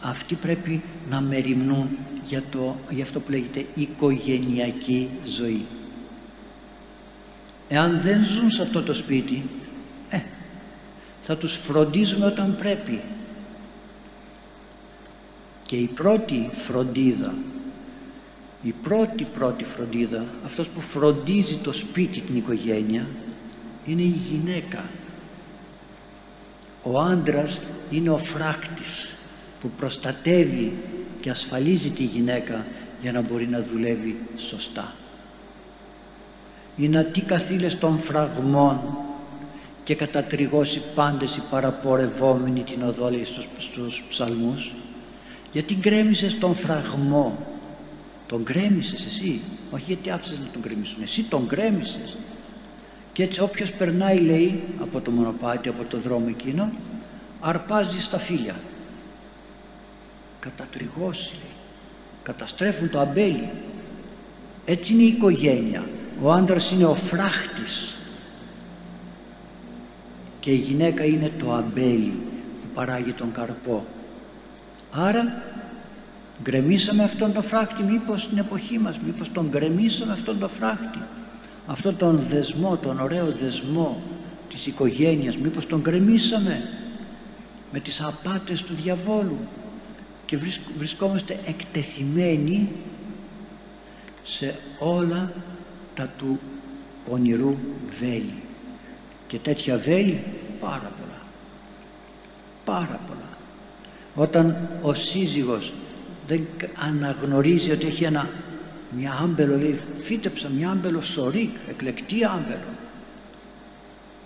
αυτοί 0.00 0.34
πρέπει 0.34 0.82
να 1.10 1.20
μεριμνούν 1.20 1.88
για, 2.24 2.42
το, 2.50 2.76
για 2.90 3.04
αυτό 3.04 3.20
που 3.20 3.30
λέγεται 3.30 3.66
οικογενειακή 3.74 5.08
ζωή. 5.24 5.66
Εάν 7.68 8.00
δεν 8.00 8.24
ζουν 8.24 8.50
σε 8.50 8.62
αυτό 8.62 8.82
το 8.82 8.94
σπίτι, 8.94 9.48
ε, 10.08 10.20
θα 11.20 11.36
τους 11.36 11.56
φροντίζουμε 11.56 12.26
όταν 12.26 12.56
πρέπει. 12.56 13.00
Και 15.66 15.76
η 15.76 15.86
πρώτη 15.86 16.50
φροντίδα, 16.52 17.34
η 18.62 18.74
πρώτη 18.82 19.24
πρώτη 19.24 19.64
φροντίδα, 19.64 20.24
αυτός 20.44 20.68
που 20.68 20.80
φροντίζει 20.80 21.56
το 21.56 21.72
σπίτι, 21.72 22.20
την 22.20 22.36
οικογένεια, 22.36 23.06
είναι 23.86 24.02
η 24.02 24.16
γυναίκα. 24.30 24.84
Ο 26.82 27.00
άντρας 27.00 27.60
είναι 27.90 28.10
ο 28.10 28.18
φράκτης 28.18 29.14
που 29.60 29.70
προστατεύει 29.76 30.72
και 31.20 31.30
ασφαλίζει 31.30 31.90
τη 31.90 32.04
γυναίκα 32.04 32.66
για 33.00 33.12
να 33.12 33.20
μπορεί 33.20 33.46
να 33.46 33.62
δουλεύει 33.62 34.18
σωστά. 34.36 34.94
Είναι 36.76 37.04
τι 37.04 37.20
καθήλες 37.20 37.78
των 37.78 37.98
φραγμών 37.98 38.80
και 39.84 39.94
κατατριγώσει 39.94 40.82
πάντες 40.94 41.36
οι 41.36 41.42
παραπορευόμενοι 41.50 42.62
την 42.62 42.82
οδό 42.82 43.10
λέει 43.10 43.24
στους, 43.24 43.48
στους 43.58 44.04
ψαλμούς. 44.08 44.72
Γιατί 45.52 45.74
γκρέμισες 45.74 46.38
τον 46.38 46.54
φραγμό. 46.54 47.38
Τον 48.26 48.42
γκρέμισες 48.42 49.06
εσύ. 49.06 49.40
Όχι 49.70 49.84
γιατί 49.84 50.10
άφησες 50.10 50.38
να 50.38 50.46
τον 50.52 50.62
γκρεμίσουν. 50.62 51.02
Εσύ 51.02 51.22
τον 51.22 51.44
γκρέμισες. 51.46 52.16
Και 53.12 53.22
έτσι 53.22 53.40
όποιος 53.40 53.72
περνάει 53.72 54.18
λέει 54.18 54.62
από 54.80 55.00
το 55.00 55.10
μονοπάτι 55.10 55.68
από 55.68 55.84
το 55.84 55.98
δρόμο 55.98 56.26
εκείνο 56.28 56.70
αρπάζει 57.40 58.00
στα 58.00 58.18
φίλια 58.18 58.54
κατατριγώσει 60.40 61.36
καταστρέφουν 62.22 62.90
το 62.90 63.00
αμπέλι. 63.00 63.48
Έτσι 64.64 64.92
είναι 64.92 65.02
η 65.02 65.06
οικογένεια 65.06 65.86
ο 66.22 66.32
άντρας 66.32 66.70
είναι 66.70 66.84
ο 66.84 66.94
φράχτης. 66.94 67.96
Και 70.40 70.50
η 70.50 70.56
γυναίκα 70.56 71.04
είναι 71.04 71.30
το 71.38 71.52
αμπέλι 71.52 72.12
που 72.60 72.68
παράγει 72.74 73.12
τον 73.12 73.32
καρπό. 73.32 73.84
Άρα 74.90 75.42
γκρεμίσαμε 76.42 77.02
αυτόν 77.02 77.32
τον 77.32 77.42
φράχτη 77.42 77.82
μήπως 77.82 78.22
στην 78.22 78.38
εποχή 78.38 78.78
μας 78.78 78.98
μήπως 78.98 79.32
τον 79.32 79.48
γκρεμίσαμε 79.48 80.12
αυτόν 80.12 80.38
τον 80.38 80.48
φράχτη. 80.48 80.98
Αυτόν 81.66 81.96
τον 81.96 82.18
δεσμό 82.18 82.76
τον 82.76 83.00
ωραίο 83.00 83.26
δεσμό 83.26 84.02
της 84.48 84.66
οικογένειας 84.66 85.36
μήπως 85.36 85.66
τον 85.66 85.80
γκρεμίσαμε 85.80 86.68
με 87.72 87.80
τις 87.80 88.02
απάτες 88.02 88.62
του 88.62 88.74
διαβόλου. 88.74 89.38
Και 90.26 90.38
βρισκόμαστε 90.76 91.38
εκτεθειμένοι 91.46 92.72
σε 94.22 94.54
όλα 94.78 95.32
τα 95.96 96.10
του 96.18 96.40
πονηρού 97.08 97.56
βέλη. 98.00 98.34
Και 99.26 99.38
τέτοια 99.38 99.78
βέλη 99.78 100.20
πάρα 100.60 100.92
πολλά. 100.98 101.22
Πάρα 102.64 103.00
πολλά. 103.06 103.20
Όταν 104.14 104.68
ο 104.82 104.94
σύζυγος 104.94 105.72
δεν 106.26 106.46
αναγνωρίζει 106.74 107.70
ότι 107.70 107.86
έχει 107.86 108.04
ένα 108.04 108.28
μια 108.96 109.18
άμπελο 109.22 109.56
λέει 109.56 109.80
φύτεψα 109.96 110.48
μια 110.48 110.70
άμπελο 110.70 111.00
σωρίκ 111.00 111.50
εκλεκτή 111.68 112.24
άμπελο. 112.24 112.74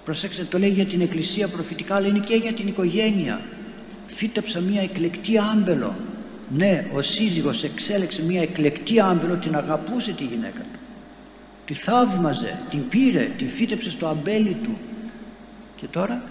Προσέξτε 0.05 0.45
το 0.45 0.59
λέει 0.59 0.71
για 0.71 0.87
την 0.87 1.01
εκκλησία 1.01 1.49
προφητικά 1.49 1.95
αλλά 1.95 2.07
είναι 2.07 2.19
και 2.19 2.35
για 2.35 2.53
την 2.53 2.67
οικογένεια. 2.67 3.41
Φύτεψα 4.07 4.61
μια 4.61 4.83
εκλεκτή 4.83 5.39
άμπελο. 5.39 5.97
Ναι 6.57 6.87
ο 6.95 7.03
σύζυγος 7.03 7.65
εξέλεξε 7.65 8.23
μια 8.25 8.43
εκλεκτή 8.43 9.01
άμπελο 9.01 9.37
την 9.37 9.57
αγαπούσε 9.57 10.13
τη 10.13 10.25
γυναίκα 10.25 10.61
του 10.61 10.80
τη 11.71 11.77
θαύμαζε, 11.77 12.59
την 12.71 12.89
πήρε, 12.89 13.31
την 13.37 13.49
φύτεψε 13.49 13.91
στο 13.91 14.07
αμπέλι 14.07 14.55
του. 14.63 14.79
Και 15.77 15.87
τώρα 15.87 16.23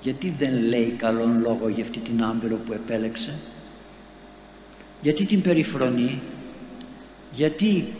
γιατί 0.00 0.30
δεν 0.30 0.62
λέει 0.62 0.94
καλόν 0.98 1.40
λόγο 1.40 1.68
για 1.68 1.82
αυτή 1.82 1.98
την 1.98 2.22
άμπελο 2.22 2.56
που 2.56 2.72
επέλεξε; 2.72 3.34
Γιατί 5.02 5.24
την 5.24 5.42
περιφρονεί; 5.42 6.20
Γιατί 7.32 7.92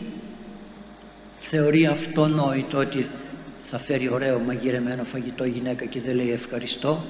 θεωρεί 1.35 1.85
αυτονόητο 1.85 2.77
ότι 2.77 3.09
θα 3.61 3.77
φέρει 3.77 4.09
ωραίο 4.09 4.39
μαγειρεμένο 4.39 5.03
φαγητό 5.03 5.45
η 5.45 5.49
γυναίκα 5.49 5.85
και 5.85 6.01
δεν 6.01 6.15
λέει 6.15 6.31
ευχαριστώ; 6.31 7.03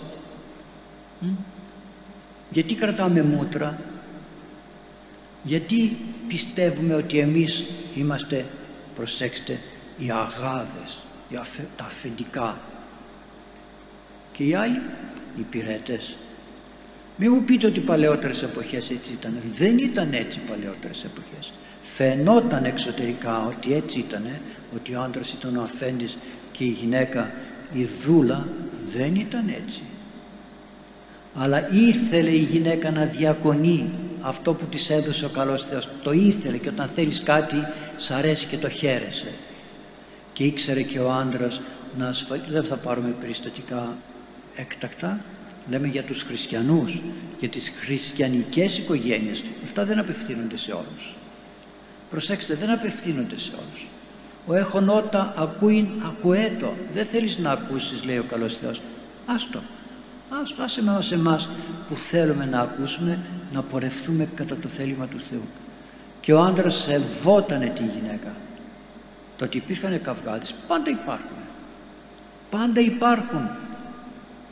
Γιατί 2.49 2.75
κρατάμε 2.75 3.23
μούτρα; 3.23 3.79
Γιατί 5.43 5.97
πιστεύουμε 6.27 6.95
ότι 6.95 7.17
εμείς 7.17 7.65
είμαστε 7.95 8.45
προσέξτε 8.95 9.59
οι 9.97 10.11
αγάδες 10.11 10.99
τα 11.75 11.85
αφεντικά. 11.85 12.57
Και 14.31 14.43
οι 14.43 14.53
άλλοι 14.53 14.81
οι 15.37 15.41
πυρέτες. 15.41 16.17
Μην 17.15 17.31
μου 17.31 17.43
πείτε 17.43 17.67
ότι 17.67 17.79
οι 17.79 17.83
παλαιότερες 17.83 18.43
εποχές 18.43 18.89
έτσι 18.89 19.11
ήταν. 19.11 19.41
Δεν 19.53 19.77
ήταν 19.77 20.13
έτσι 20.13 20.39
οι 20.39 20.49
παλαιότερες 20.49 21.03
εποχές. 21.03 21.51
Φαινόταν 21.81 22.65
εξωτερικά 22.65 23.45
ότι 23.45 23.73
έτσι 23.73 23.99
ήταν 23.99 24.27
ότι 24.75 24.95
ο 24.95 25.01
άντρας 25.01 25.33
ήταν 25.33 25.57
ο 25.57 25.61
αφέντης 25.61 26.17
και 26.51 26.63
η 26.63 26.67
γυναίκα 26.67 27.31
η 27.73 27.83
δούλα 27.85 28.47
δεν 28.85 29.15
ήταν 29.15 29.47
έτσι 29.47 29.81
αλλά 31.35 31.69
ήθελε 31.71 32.29
η 32.29 32.39
γυναίκα 32.39 32.91
να 32.91 33.05
διακονεί 33.05 33.89
αυτό 34.21 34.53
που 34.53 34.65
της 34.65 34.89
έδωσε 34.89 35.25
ο 35.25 35.29
καλός 35.29 35.65
Θεός. 35.65 35.89
Το 36.03 36.11
ήθελε 36.11 36.57
και 36.57 36.69
όταν 36.69 36.87
θέλεις 36.87 37.23
κάτι 37.23 37.55
σ' 37.95 38.11
αρέσει 38.11 38.47
και 38.47 38.57
το 38.57 38.69
χαίρεσαι. 38.69 39.31
Και 40.33 40.43
ήξερε 40.43 40.81
και 40.81 40.99
ο 40.99 41.11
άντρας 41.11 41.61
να 41.97 42.07
ασφαλ... 42.07 42.39
δεν 42.49 42.63
θα 42.63 42.75
πάρουμε 42.75 43.15
περιστατικά 43.19 43.97
έκτακτα. 44.55 45.19
Λέμε 45.69 45.87
για 45.87 46.03
τους 46.03 46.23
χριστιανούς 46.23 47.01
για 47.39 47.49
τις 47.49 47.73
χριστιανικές 47.79 48.77
οικογένειες. 48.77 49.43
Αυτά 49.63 49.85
δεν 49.85 49.99
απευθύνονται 49.99 50.57
σε 50.57 50.71
όλους. 50.71 51.15
Προσέξτε 52.09 52.55
δεν 52.55 52.69
απευθύνονται 52.69 53.37
σε 53.37 53.51
όλους. 53.51 53.87
Ο 54.47 54.53
έχων 54.53 54.89
ότα 54.89 55.33
ακούειν 55.37 55.87
ακουέτο 56.05 56.73
δεν 56.91 57.05
θέλεις 57.05 57.37
να 57.37 57.51
ακούσεις 57.51 58.03
λέει 58.03 58.17
ο 58.17 58.23
καλός 58.23 58.57
Θεός. 58.57 58.81
Άστο 59.25 59.61
άστο 60.41 60.63
άσε 60.63 60.81
με 60.81 60.99
εμάς 61.11 61.49
που 61.87 61.95
θέλουμε 61.95 62.45
να 62.45 62.59
ακούσουμε 62.59 63.19
να 63.53 63.61
πορευθούμε 63.61 64.29
κατά 64.35 64.55
το 64.55 64.67
θέλημα 64.67 65.07
του 65.07 65.19
Θεού. 65.19 65.43
Και 66.19 66.33
ο 66.33 66.41
άντρας 66.41 66.75
σεβότανε 66.75 67.67
τη 67.67 67.83
γυναίκα. 67.83 68.35
Το 69.37 69.45
ότι 69.45 69.57
υπήρχαν 69.57 70.01
καυγάδες 70.01 70.55
πάντα 70.67 70.89
υπάρχουν. 70.89 71.37
Πάντα 72.49 72.81
υπάρχουν. 72.81 73.49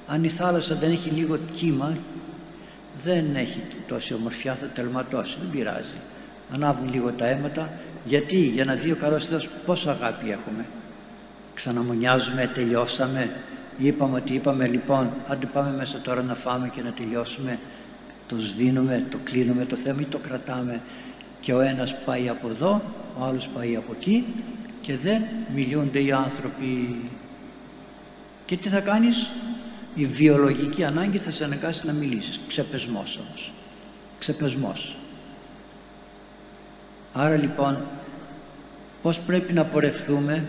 Αν 0.08 0.24
η 0.24 0.30
θάλασσα 0.30 0.76
δεν 0.76 0.92
έχει 0.92 1.10
λίγο 1.10 1.38
κύμα 1.52 1.98
δεν 3.04 3.36
έχει 3.36 3.64
τόση 3.88 4.14
ομορφιά 4.14 4.56
θα 4.56 4.68
τελματώσει 4.68 5.38
δεν 5.40 5.50
πειράζει. 5.50 5.98
Ανάβουν 6.54 6.94
λίγο 6.94 7.12
τα 7.12 7.26
αίματα. 7.26 7.74
Γιατί 8.06 8.38
για 8.38 8.66
να 8.66 8.74
δει 8.74 8.92
ο 8.92 8.96
καλός 8.96 9.28
Θεός 9.28 9.50
πόσο 9.66 9.90
αγάπη 9.90 10.32
έχουμε. 10.32 10.66
Ξαναμονιάζουμε 11.54 12.52
τελειώσαμε 12.54 13.32
είπαμε 13.88 14.18
ότι 14.18 14.34
είπαμε 14.34 14.68
λοιπόν 14.68 15.10
άντε 15.28 15.46
πάμε 15.46 15.72
μέσα 15.72 16.00
τώρα 16.00 16.22
να 16.22 16.36
φάμε 16.36 16.70
και 16.70 16.82
να 16.82 16.92
τελειώσουμε. 16.92 17.60
Το 18.28 18.38
σβήνουμε, 18.38 19.06
το 19.10 19.18
κλείνουμε 19.24 19.66
το 19.66 19.76
θέμα 19.76 20.02
ή 20.02 20.06
το 20.06 20.18
κρατάμε. 20.18 20.82
Και 21.40 21.54
ο 21.54 21.60
ένας 21.60 21.96
πάει 22.04 22.30
από 22.30 22.50
εδώ, 22.50 22.82
ο 23.20 23.24
άλλος 23.24 23.48
πάει 23.48 23.76
από 23.76 23.94
εκεί 24.00 24.26
και 24.82 24.98
δεν 24.98 25.24
μιλούνται 25.54 26.04
οι 26.04 26.12
άνθρωποι 26.12 27.02
και 28.46 28.58
τι 28.58 28.70
θα 28.70 28.80
κάνεις; 28.80 29.32
Η 29.96 30.06
βιολογική 30.06 30.84
ανάγκη 30.84 31.18
θα 31.18 31.32
σε 31.32 31.44
αναγκάσει 31.44 31.86
να 31.86 31.94
μιλήσεις. 31.94 32.40
Ξεπεσμός 32.48 33.20
όμως. 33.28 33.52
Ξεπεσμός. 34.20 34.96
Άρα 37.14 37.36
λοιπόν 37.36 37.78
πως 39.02 39.20
πρέπει 39.20 39.54
να 39.54 39.64
πορευθούμε; 39.64 40.48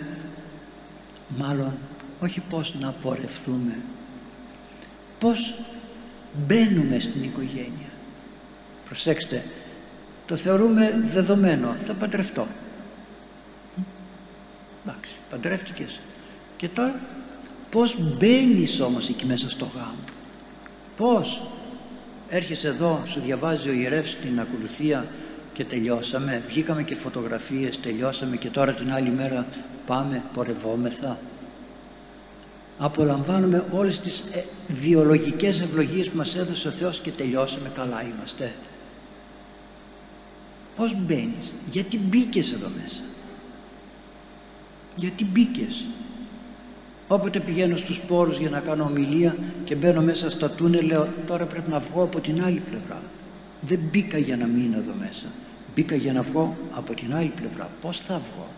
Μάλλον 1.36 1.72
όχι 2.22 2.40
πως 2.40 2.74
να 2.80 2.90
πορευθούμε. 2.90 3.78
Πως 5.18 5.54
μπαίνουμε 6.46 6.98
στην 6.98 7.22
οικογένεια. 7.22 7.90
Προσέξτε 8.84 9.44
το 10.26 10.36
θεωρούμε 10.36 11.02
δεδομένο. 11.12 11.74
Θα 11.86 11.94
παντρευτώ. 11.94 12.46
Εντάξει 14.84 15.14
παντρεύτηκες. 15.30 16.00
Και 16.56 16.68
τώρα 16.68 17.00
πως 17.70 17.96
μπαίνεις 18.00 18.80
όμως 18.80 19.08
εκεί 19.08 19.26
μέσα 19.26 19.50
στο 19.50 19.70
γάμο; 19.74 20.04
Πως 20.96 21.42
έρχεσαι 22.28 22.68
εδώ 22.68 23.02
σου 23.04 23.20
διαβάζει 23.20 23.68
ο 23.68 23.72
ιερεύς 23.72 24.16
την 24.16 24.40
ακολουθία 24.40 25.06
και 25.52 25.64
τελειώσαμε. 25.64 26.42
Βγήκαμε 26.46 26.82
και 26.82 26.94
φωτογραφίες 26.94 27.80
τελειώσαμε 27.80 28.36
και 28.36 28.48
τώρα 28.48 28.72
την 28.72 28.92
άλλη 28.92 29.10
μέρα 29.10 29.46
πάμε 29.86 30.22
πορευόμεθα 30.32 31.18
απολαμβάνουμε 32.78 33.64
όλες 33.70 34.00
τις 34.00 34.20
ε, 34.20 34.44
βιολογικές 34.68 35.60
ευλογίες 35.60 36.08
που 36.10 36.16
μας 36.16 36.36
έδωσε 36.36 36.68
ο 36.68 36.70
Θεός 36.70 37.00
και 37.00 37.10
τελειώσαμε 37.10 37.68
καλά 37.74 38.02
είμαστε. 38.02 38.54
Πως 40.76 40.96
μπαίνεις; 41.00 41.52
Γιατί 41.66 41.98
μπήκες 41.98 42.52
εδώ 42.52 42.70
μέσα; 42.82 43.02
Γιατί 44.94 45.24
μπήκες; 45.24 45.84
Όποτε 47.08 47.40
πηγαίνω 47.40 47.76
στους 47.76 48.00
πόρους 48.00 48.38
για 48.38 48.50
να 48.50 48.60
κάνω 48.60 48.84
ομιλία 48.84 49.36
και 49.64 49.74
μπαίνω 49.74 50.00
μέσα 50.00 50.30
στα 50.30 50.50
τούνελ 50.50 50.86
λέω 50.86 51.08
τώρα 51.26 51.46
πρέπει 51.46 51.70
να 51.70 51.78
βγω 51.78 52.02
από 52.02 52.20
την 52.20 52.44
άλλη 52.44 52.62
πλευρά 52.70 53.02
δεν 53.62 53.78
μπήκα 53.90 54.18
για 54.18 54.36
να 54.36 54.46
μείνω 54.46 54.78
εδώ 54.78 54.92
μέσα. 54.98 55.26
Μπήκα 55.74 55.94
για 55.94 56.12
να 56.12 56.22
βγω 56.22 56.56
από 56.72 56.94
την 56.94 57.14
άλλη 57.14 57.32
πλευρά. 57.34 57.70
Πως 57.80 58.00
θα 58.00 58.14
βγω; 58.14 58.48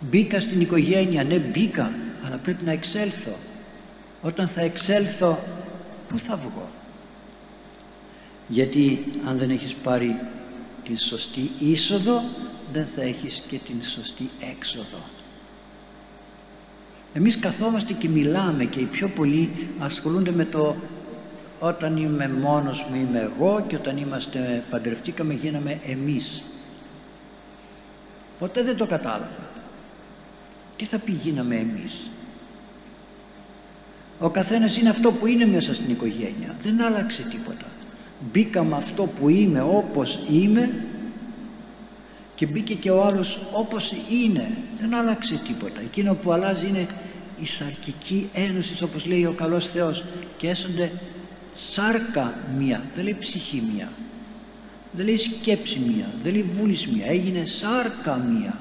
Μπήκα 0.00 0.40
στην 0.40 0.60
οικογένεια. 0.60 1.24
Ναι 1.24 1.38
μπήκα 1.38 1.92
αλλά 2.24 2.36
πρέπει 2.36 2.64
να 2.64 2.72
εξέλθω. 2.72 3.36
Όταν 4.22 4.48
θα 4.48 4.60
εξέλθω 4.60 5.38
πού 6.08 6.18
θα 6.18 6.36
βγω; 6.36 6.70
Γιατί 8.48 9.04
αν 9.26 9.38
δεν 9.38 9.50
έχεις 9.50 9.74
πάρει 9.74 10.20
την 10.84 10.98
σωστή 10.98 11.50
είσοδο 11.58 12.22
δεν 12.72 12.86
θα 12.86 13.02
έχεις 13.02 13.42
και 13.48 13.58
την 13.58 13.82
σωστή 13.82 14.28
έξοδο. 14.50 14.98
Εμείς 17.12 17.38
καθόμαστε 17.38 17.92
και 17.92 18.08
μιλάμε 18.08 18.64
και 18.64 18.80
οι 18.80 18.84
πιο 18.84 19.08
πολλοί 19.08 19.68
ασχολούνται 19.78 20.30
με 20.30 20.44
το 20.44 20.76
όταν 21.60 21.96
είμαι 21.96 22.28
μόνος 22.28 22.86
μου 22.88 22.96
είμαι 22.96 23.20
εγώ 23.20 23.64
και 23.66 23.76
όταν 23.76 23.96
είμαστε 23.96 24.64
παντρευτήκαμε 24.70 25.34
γίναμε 25.34 25.80
εμείς 25.86 26.42
ποτέ 28.38 28.62
δεν 28.62 28.76
το 28.76 28.86
κατάλαβα 28.86 29.51
τι 30.82 30.88
θα 30.88 30.98
πει 30.98 31.12
γίναμε 31.12 31.56
εμείς; 31.56 32.10
Ο 34.18 34.30
καθένας 34.30 34.76
είναι 34.76 34.88
αυτό 34.88 35.12
που 35.12 35.26
είναι 35.26 35.46
μέσα 35.46 35.74
στην 35.74 35.90
οικογένεια. 35.90 36.56
Δεν 36.62 36.82
άλλαξε 36.82 37.22
τίποτα. 37.22 37.64
Μπήκαμε 38.32 38.76
αυτό 38.76 39.02
που 39.02 39.28
είμαι 39.28 39.60
όπως 39.60 40.18
είμαι 40.30 40.74
και 42.34 42.46
μπήκε 42.46 42.74
και 42.74 42.90
ο 42.90 43.04
άλλος 43.04 43.40
όπως 43.52 43.94
είναι. 44.10 44.56
Δεν 44.80 44.94
άλλαξε 44.94 45.40
τίποτα. 45.46 45.80
Εκείνο 45.80 46.14
που 46.14 46.32
αλλάζει 46.32 46.68
είναι 46.68 46.86
η 47.40 47.46
σαρκική 47.46 48.28
ένωση 48.32 48.84
όπως 48.84 49.06
λέει 49.06 49.24
ο 49.24 49.32
καλός 49.32 49.68
Θεός 49.68 50.04
και 50.36 50.48
έσονται 50.48 50.92
σάρκα 51.54 52.34
μία. 52.58 52.82
Δεν 52.94 53.04
λέει 53.04 53.16
ψυχή 53.18 53.62
μία. 53.74 53.92
Δεν 54.92 55.04
λέει 55.04 55.16
σκέψη 55.16 55.78
μία. 55.78 56.10
Δεν 56.22 56.32
λέει 56.32 56.42
βούληση 56.42 56.90
μία. 56.94 57.06
Έγινε 57.06 57.44
σάρκα 57.44 58.16
μία 58.16 58.60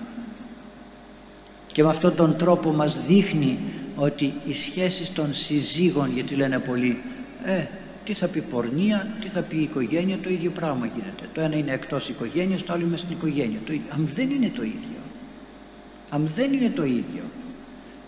και 1.72 1.84
με 1.84 1.90
αυτόν 1.90 2.16
τον 2.16 2.38
τρόπο 2.38 2.72
μας 2.72 3.01
δείχνει 3.06 3.60
ότι 3.96 4.34
οι 4.48 4.54
σχέσεις 4.54 5.13
των 5.13 5.34
συζύγων 5.34 6.13
γιατί 6.13 6.36
λένε 6.36 6.60
πολλοί 6.60 7.01
ε, 7.46 7.66
τι 8.06 8.13
θα 8.13 8.28
πει 8.28 8.42
πορνεία, 8.42 9.16
τι 9.22 9.28
θα 9.28 9.42
πει 9.42 9.58
οικογένεια, 9.58 10.18
το 10.18 10.30
ίδιο 10.30 10.51
πράγμα 10.51 10.86
γίνεται. 10.86 11.24
Το 11.34 11.42
ένα 11.42 11.56
είναι 11.56 11.72
εκτός 11.72 12.10
οικογένειας, 12.10 12.63
το 12.63 12.74
άλλο 12.74 12.86
είναι 12.86 12.98
στην 12.98 13.12
οικογένεια. 13.12 13.60
Το, 13.66 13.74
αν 13.90 14.10
δεν 14.13 14.30
είναι 14.30 14.51
το 14.56 14.63
ίδιο. 14.63 14.98
Αν 16.10 16.30
δεν 16.36 16.54
είναι 16.54 16.69
το 16.69 16.84
ίδιο. 16.84 17.24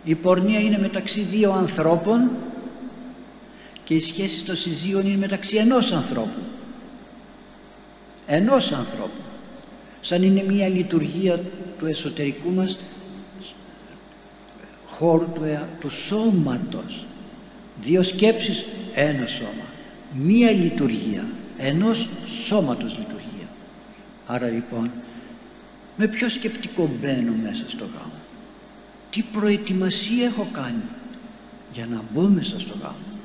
Η 0.03 0.15
πορνεία 0.15 0.59
είναι 0.59 0.77
μεταξύ 0.77 1.21
δύο 1.21 1.51
ανθρώπων 1.51 2.29
και 3.83 3.93
οι 3.93 3.99
σχέσεις 3.99 4.45
των 4.45 4.55
συζύγων 4.55 5.05
είναι 5.05 5.17
μεταξύ 5.17 5.57
ενός 5.57 5.91
ανθρώπου. 5.91 6.39
Ενός 8.25 8.71
ανθρώπου. 8.71 9.21
Σαν 10.01 10.23
είναι 10.23 10.43
μια 10.43 10.67
λειτουργία 10.67 11.39
του 11.79 11.85
εσωτερικού 11.85 12.51
μας 12.51 12.79
χώρου 14.97 15.27
του, 15.33 15.41
του 15.79 15.89
σώματος. 15.89 17.05
Δύο 17.81 18.03
σκέψεις, 18.03 18.65
ένα 18.93 19.25
σώμα 19.25 19.63
μία 20.13 20.51
λειτουργία 20.51 21.25
ενός 21.57 22.09
σώματος 22.45 22.97
λειτουργία 22.97 23.47
άρα 24.25 24.47
λοιπόν 24.47 24.91
με 25.97 26.07
ποιο 26.07 26.29
σκεπτικό 26.29 26.89
μπαίνω 26.99 27.33
μέσα 27.43 27.69
στο 27.69 27.85
γάμο; 27.85 28.21
Τι 29.09 29.21
προετοιμασία 29.21 30.25
έχω 30.25 30.49
κάνει 30.51 30.83
για 31.73 31.85
να 31.85 32.03
μπω 32.11 32.21
μέσα 32.21 32.59
στο 32.59 32.73
γάμο; 32.81 33.19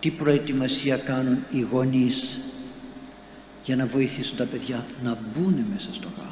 Τι 0.00 0.10
προετοιμασία 0.10 0.96
κάνουν 0.96 1.38
οι 1.50 1.60
γονείς 1.60 2.40
για 3.64 3.76
να 3.76 3.86
βοηθήσουν 3.86 4.36
τα 4.36 4.44
παιδιά 4.44 4.86
να 5.02 5.18
μπουν 5.32 5.64
μέσα 5.72 5.94
στο 5.94 6.08
γάμο; 6.18 6.31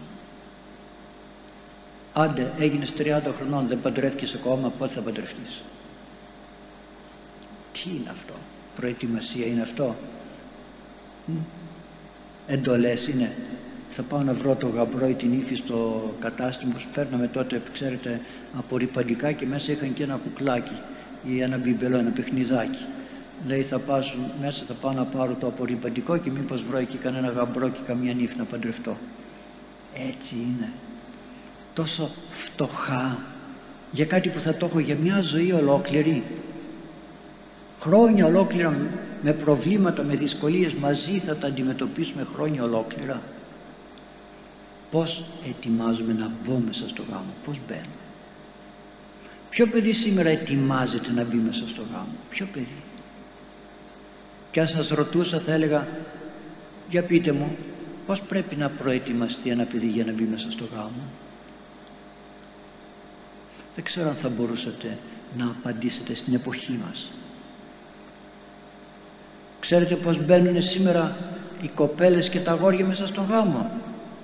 Άντε 2.12 2.52
έγινες 2.58 2.92
30 2.98 3.20
χρονών 3.36 3.66
δεν 3.68 3.80
παντρεύτηκες 3.80 4.34
ακόμα 4.34 4.68
πότε 4.70 4.92
θα 4.92 5.00
παντρευτείς; 5.00 5.62
Τι 7.72 7.90
είναι 7.90 8.10
αυτό; 8.10 8.34
Προετοιμασία 8.76 9.46
είναι 9.46 9.62
αυτό; 9.62 9.96
Εντολές 12.46 13.08
είναι. 13.08 13.36
Θα 13.92 14.02
πάω 14.02 14.22
να 14.22 14.32
βρω 14.32 14.54
το 14.54 14.68
γαμπρό 14.68 15.08
ή 15.08 15.14
την 15.14 15.32
ύφη 15.32 15.54
στο 15.54 16.10
κατάστημα 16.20 16.72
που 16.72 16.84
παίρναμε 16.94 17.26
τότε 17.26 17.62
ξέρετε 17.72 18.20
απορριπαντικά 18.56 19.32
και 19.32 19.46
μέσα 19.46 19.72
είχαν 19.72 19.94
και 19.94 20.02
ένα 20.02 20.16
κουκλάκι 20.16 20.80
ή 21.24 21.40
ένα 21.40 21.58
μπιμπελό, 21.58 21.96
ένα 21.98 22.10
παιχνιδάκι. 22.10 22.86
Λέει 23.46 23.62
θα 23.62 23.78
πάω 23.78 23.98
μέσα 24.40 24.64
θα 24.64 24.74
πάω 24.74 24.92
να 24.92 25.04
πάρω 25.04 25.34
το 25.34 25.46
απορριπαντικό 25.46 26.16
και 26.16 26.30
μήπως 26.30 26.62
βρω 26.64 26.78
εκεί 26.78 26.96
κανένα 26.96 27.28
γαμπρό 27.28 27.68
και 27.68 27.80
καμία 27.86 28.14
νύφη 28.14 28.36
να 28.36 28.44
παντρευτώ. 28.44 28.96
Έτσι 29.94 30.34
είναι 30.34 30.72
τόσο 31.74 32.10
φτωχά 32.30 33.18
για 33.92 34.04
κάτι 34.04 34.28
που 34.28 34.40
θα 34.40 34.54
το 34.54 34.66
έχω 34.66 34.78
για 34.78 34.96
μια 34.96 35.20
ζωή 35.20 35.52
ολόκληρη. 35.52 36.24
Χρόνια 37.80 38.26
ολόκληρα 38.26 38.76
με 39.22 39.32
προβλήματα, 39.32 40.02
με 40.02 40.16
δυσκολίες 40.16 40.74
μαζί 40.74 41.18
θα 41.18 41.36
τα 41.36 41.46
αντιμετωπίσουμε 41.46 42.26
χρόνια 42.34 42.62
ολόκληρα. 42.62 43.22
Πως 44.90 45.24
ετοιμάζουμε 45.48 46.12
να 46.12 46.30
μπω 46.44 46.62
μέσα 46.66 46.88
στο 46.88 47.02
γάμο 47.10 47.34
πως 47.44 47.58
μπαίνω. 47.68 47.98
Ποιο 49.50 49.66
παιδί 49.66 49.92
σήμερα 49.92 50.28
ετοιμάζεται 50.28 51.10
να 51.12 51.24
μπει 51.24 51.36
μέσα 51.36 51.68
στο 51.68 51.82
γάμο 51.92 52.14
ποιο 52.30 52.48
παιδί. 52.52 52.82
Και 54.50 54.60
αν 54.60 54.66
σας 54.66 54.88
ρωτούσα 54.88 55.40
θα 55.40 55.52
έλεγα 55.52 55.88
για 56.88 57.02
πείτε 57.02 57.32
μου 57.32 57.56
πως 58.06 58.20
πρέπει 58.20 58.56
να 58.56 58.68
προετοιμαστεί 58.68 59.50
ένα 59.50 59.64
παιδί 59.64 59.86
για 59.86 60.04
να 60.04 60.12
μπει 60.12 60.22
μέσα 60.22 60.50
στο 60.50 60.68
γάμο 60.74 61.02
δεν 63.74 63.84
ξέρω 63.84 64.08
αν 64.08 64.14
θα 64.14 64.28
μπορούσατε 64.28 64.98
να 65.38 65.44
απαντήσετε 65.44 66.14
στην 66.14 66.34
εποχή 66.34 66.80
μας 66.86 67.12
Ξέρετε 69.60 69.94
πως 69.94 70.24
μπαίνουν 70.24 70.62
σήμερα 70.62 71.16
οι 71.62 71.68
κοπέλες 71.68 72.28
και 72.28 72.40
τα 72.40 72.52
αγόρια 72.52 72.86
μέσα 72.86 73.06
στον 73.06 73.26
γάμο; 73.30 73.70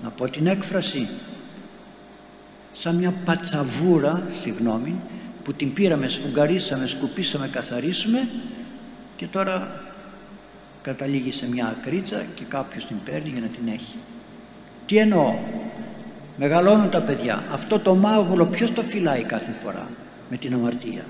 Να 0.02 0.08
πω 0.10 0.28
την 0.28 0.46
έκφραση. 0.46 1.08
Σαν 2.72 2.94
μια 2.94 3.14
πατσαβούρα, 3.24 4.22
συγγνώμη, 4.40 4.94
που 5.44 5.52
την 5.52 5.72
πήραμε, 5.72 6.06
σφουγγαρίσαμε, 6.06 6.86
σκουπίσαμε, 6.86 7.48
καθαρίσουμε 7.48 8.28
και 9.16 9.26
τώρα 9.26 9.82
καταλήγει 10.82 11.32
σε 11.32 11.48
μια 11.48 11.66
ακρίτσα 11.66 12.24
και 12.34 12.44
κάποιος 12.44 12.86
την 12.86 12.96
παίρνει 13.04 13.28
για 13.28 13.40
να 13.40 13.46
την 13.46 13.68
έχει. 13.72 13.98
Τι 14.86 14.96
εννοώ; 14.96 15.34
Μεγαλώνουν 16.36 16.90
τα 16.90 17.00
παιδιά. 17.00 17.44
Αυτό 17.50 17.78
το 17.78 17.94
μάγουλο 17.94 18.46
ποιος 18.46 18.72
το 18.72 18.82
φυλάει 18.82 19.22
κάθε 19.22 19.52
φορά 19.52 19.88
με 20.30 20.36
την 20.36 20.54
αμαρτία; 20.54 21.04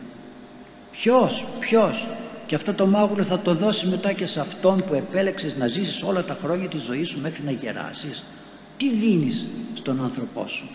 Ποιος, 0.91 1.45
ποιος; 1.59 2.09
Και 2.47 2.55
αυτό 2.55 2.75
το 2.75 2.87
μάγουλο 2.87 3.23
θα 3.23 3.39
το 3.39 3.55
δώσει 3.55 3.87
μετά 3.87 4.13
και 4.13 4.27
σε 4.27 4.41
αυτόν 4.41 4.83
που 4.87 4.95
επέλεξες 4.95 5.57
να 5.57 5.67
ζήσεις 5.67 6.03
όλα 6.03 6.25
τα 6.25 6.37
χρόνια 6.41 6.69
της 6.69 6.83
ζωής 6.83 7.09
σου 7.09 7.21
μέχρι 7.21 7.43
να 7.45 7.51
γεράσεις 7.51 8.25
τι 8.77 8.91
δίνεις 8.91 9.47
στον 9.75 10.05
άνθρωπό 10.05 10.47
σου; 10.47 10.69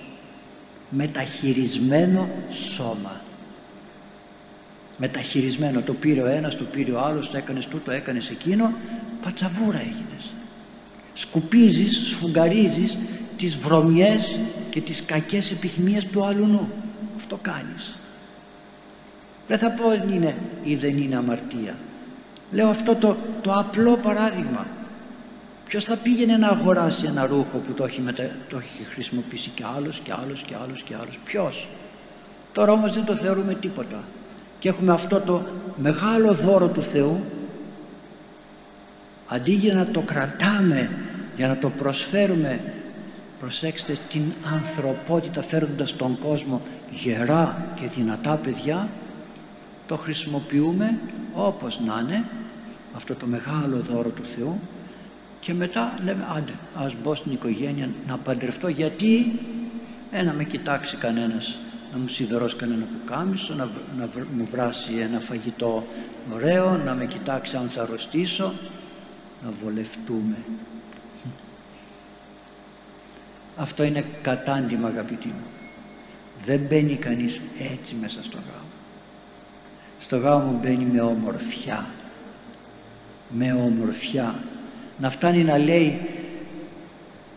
Μεταχειρισμένο 0.90 2.30
σώμα 2.50 3.22
μεταχειρισμένο 4.98 5.82
το 5.82 5.94
πήρε 5.94 6.22
ο 6.22 6.28
ένας, 6.28 6.58
το 6.58 6.64
πήρε 6.64 6.92
ο 6.92 7.00
άλλος 7.00 7.30
το 7.30 7.38
έκανες 7.38 7.68
τούτο, 7.68 7.92
έκανες 7.92 8.30
εκείνο 8.30 8.74
πατσαβούρα 9.22 9.80
έγινες 9.80 10.34
σκουπίζεις, 11.14 12.08
σφουγγαρίζεις 12.10 12.98
τις 13.42 13.58
βρωμιές 13.58 14.40
και 14.70 14.82
τις 14.82 15.06
κακές 15.06 15.52
επιθυμίες 15.52 16.06
του 16.06 16.26
άλλου 16.26 16.46
νου 16.46 16.70
αυτό 17.16 17.40
κάνεις 17.42 17.96
δεν 19.52 19.60
θα 19.60 19.72
πω 19.72 19.88
ότι 19.88 20.14
είναι 20.16 20.36
ή 20.64 20.76
δεν 20.76 20.98
είναι 20.98 21.16
αμαρτία. 21.16 21.76
Λέω 22.52 22.68
αυτό 22.70 22.96
το, 22.96 23.16
το 23.42 23.54
απλό 23.54 23.98
παράδειγμα. 23.98 24.68
Ποιος 25.66 25.84
θα 25.84 25.98
πήγαινε 25.98 26.38
να 26.38 26.48
αγοράσει 26.48 27.06
ένα 27.06 27.26
ρούχο 27.26 27.58
που 27.58 27.74
το 27.74 27.84
έχει, 27.84 28.02
μετα... 28.02 28.30
το 28.50 28.58
έχει 28.58 28.84
χρησιμοποιήσει 28.94 29.50
και 29.50 29.64
άλλος 29.76 30.00
και 30.00 30.14
άλλος 30.22 30.42
και 30.42 30.56
άλλος 30.64 30.84
και 30.84 30.96
άλλος. 31.02 31.20
Ποιος; 31.24 31.68
Τώρα 32.52 32.72
όμως 32.72 32.94
δεν 32.94 33.06
το 33.06 33.16
θεωρούμε 33.16 33.54
τίποτα. 33.54 34.04
Και 34.60 34.70
έχουμε 34.70 34.94
αυτό 34.94 35.20
το 35.20 35.42
μεγάλο 35.76 36.34
δώρο 36.34 36.68
του 36.68 36.84
Θεού 36.84 37.24
αντί 39.28 39.52
για 39.52 39.74
να 39.74 39.86
το 39.86 40.02
κρατάμε, 40.02 40.90
για 41.36 41.48
να 41.48 41.58
το 41.58 41.70
προσφέρουμε 41.70 42.60
προσέξτε 43.42 43.98
την 44.10 44.34
ανθρωπότητα 44.54 45.42
φέροντας 45.42 45.90
στον 45.90 46.18
κόσμο 46.20 46.62
γερά 46.92 47.74
και 47.76 47.88
δυνατά 47.88 48.36
παιδιά. 48.36 48.90
Το 49.88 49.96
χρησιμοποιούμε 49.98 51.00
όπως 51.34 51.80
να 51.80 52.00
είναι 52.00 52.26
αυτό 52.96 53.16
το 53.16 53.26
μεγάλο 53.26 53.78
δώρο 53.78 54.10
του 54.10 54.24
Θεού. 54.24 54.60
Και 55.40 55.54
μετά 55.54 55.94
λέμε 56.04 56.28
άντε 56.38 56.52
ας 56.76 56.96
μπω 57.02 57.16
στην 57.16 57.32
οικογένεια 57.32 57.90
να 58.08 58.18
παντρευτώ 58.18 58.68
γιατί 58.68 59.40
ε, 60.12 60.24
να 60.24 60.34
με 60.34 60.44
κοιτάξει 60.44 60.98
κανένας 60.98 61.60
να 61.92 61.98
μου 61.98 62.08
σιδερώσει 62.08 62.56
κανένα 62.56 62.86
πουκάμισο 62.92 63.54
να, 63.54 63.70
να 63.98 64.10
μου 64.38 64.46
βράσει 64.46 64.94
ένα 64.94 65.20
φαγητό 65.20 65.88
ωραίο 66.34 66.78
να 66.78 66.94
με 66.94 67.06
κοιτάξει 67.06 67.56
αν 67.56 67.70
θα 67.70 67.82
αρρωστήσω 67.82 68.54
να 69.44 69.52
βολευτούμε 69.64 70.36
αυτό 73.58 73.84
είναι 73.84 74.06
κατάντημα 74.22 74.88
αγαπητοί 74.88 75.28
μου. 75.28 75.46
Δεν 76.46 76.60
μπαίνει 76.60 76.96
κανείς 76.96 77.42
έτσι 77.74 77.96
μέσα 78.02 78.24
στο 78.24 78.38
γάμο. 78.38 78.70
Στο 80.00 80.18
γάμο 80.18 80.60
μπαίνει 80.62 80.84
με 80.84 81.02
ομορφιά. 81.02 81.88
Με 83.30 83.54
ομορφιά. 83.54 84.44
Να 85.00 85.10
φτάνει 85.10 85.44
να 85.44 85.58
λέει 85.58 86.10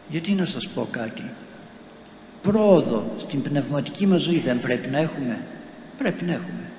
γιατί 0.09 0.33
να 0.33 0.45
σας 0.45 0.69
πω 0.69 0.89
κάτι; 0.91 1.31
Πρόοδο 2.43 3.15
στην 3.17 3.43
πνευματική 3.43 4.07
μας 4.07 4.23
ζωή 4.23 4.39
δεν 4.39 4.61
πρέπει 4.61 4.89
να 4.89 4.99
έχουμε 4.99 5.39
πρέπει 5.97 6.25
να 6.25 6.33
έχουμε. 6.33 6.71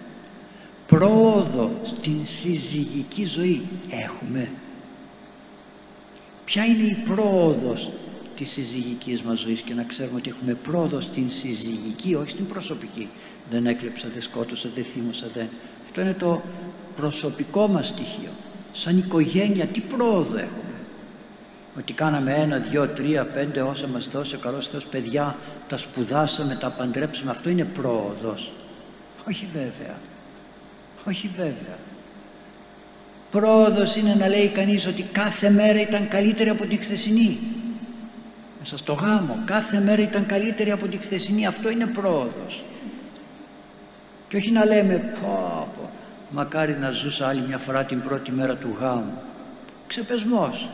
Πρόοδο 0.87 1.71
στην 1.83 2.25
συζυγική 2.25 3.25
ζωή 3.25 3.67
έχουμε. 3.89 4.49
Ποια 6.45 6.65
είναι 6.65 6.83
η 6.83 7.03
πρόοδος 7.05 7.91
της 8.35 8.49
συζυγικής 8.51 9.21
μας 9.21 9.39
ζωής 9.39 9.61
και 9.61 9.73
να 9.73 9.83
ξέρουμε 9.83 10.17
ότι 10.17 10.29
έχουμε 10.29 10.53
πρόοδο 10.53 10.99
στην 10.99 11.31
συζυγική 11.31 12.15
όχι 12.15 12.29
στην 12.29 12.45
προσωπική. 12.45 13.09
Δεν 13.49 13.65
έκλεψα, 13.65 14.07
δεν 14.13 14.21
σκότωσα, 14.21 14.69
δεν 14.75 14.83
θύμωσα 14.83 15.27
δεν. 15.33 15.49
Αυτό 15.83 16.01
είναι 16.01 16.13
το 16.13 16.41
προσωπικό 16.95 17.67
μας 17.67 17.87
στοιχείο. 17.87 18.29
Σαν 18.71 18.97
οικογένεια 18.97 19.65
τι 19.65 19.79
πρόοδο 19.79 20.37
έχουμε; 20.37 20.73
Ότι 21.77 21.93
κάναμε 21.93 22.33
ένα, 22.33 22.59
δυο, 22.59 22.87
τρία, 22.87 23.25
πέντε 23.25 23.61
όσα 23.61 23.87
μας 23.87 24.07
δώσει 24.07 24.35
ο 24.35 24.39
καλός 24.39 24.69
Θεός 24.69 24.85
παιδιά 24.85 25.35
τα 25.67 25.77
σπουδάσαμε, 25.77 26.55
τα 26.55 26.69
παντρέψαμε. 26.69 27.31
Αυτό 27.31 27.49
είναι 27.49 27.63
πρόοδος. 27.63 28.51
Όχι 29.27 29.47
βέβαια. 29.53 29.97
Όχι 31.07 31.29
βέβαια. 31.35 31.77
Πρόοδος 33.31 33.95
είναι 33.95 34.15
να 34.15 34.27
λέει 34.27 34.47
κανείς 34.47 34.87
ότι 34.87 35.01
κάθε 35.01 35.49
μέρα 35.49 35.81
ήταν 35.81 36.07
καλύτερη 36.07 36.49
από 36.49 36.65
την 36.65 36.79
χθεσινή 36.79 37.39
μέσα 38.65 38.77
στο 38.77 38.93
γάμο 38.93 39.41
κάθε 39.45 39.79
μέρα 39.79 40.01
ήταν 40.01 40.25
καλύτερη 40.25 40.71
από 40.71 40.87
την 40.87 41.01
χθεσινή. 41.01 41.45
Αυτό 41.45 41.69
είναι 41.69 41.85
πρόοδος. 41.85 42.63
Και 44.27 44.37
όχι 44.37 44.51
να 44.51 44.65
λέμε 44.65 45.13
πω, 45.21 45.67
πω 45.77 45.89
μακάρι 46.29 46.73
να 46.73 46.89
ζούσα 46.89 47.27
άλλη 47.27 47.41
μια 47.41 47.57
φορά 47.57 47.83
την 47.83 48.01
πρώτη 48.01 48.31
μέρα 48.31 48.55
του 48.55 48.75
γάμου 48.79 49.21
ξεπεσμός. 49.87 50.69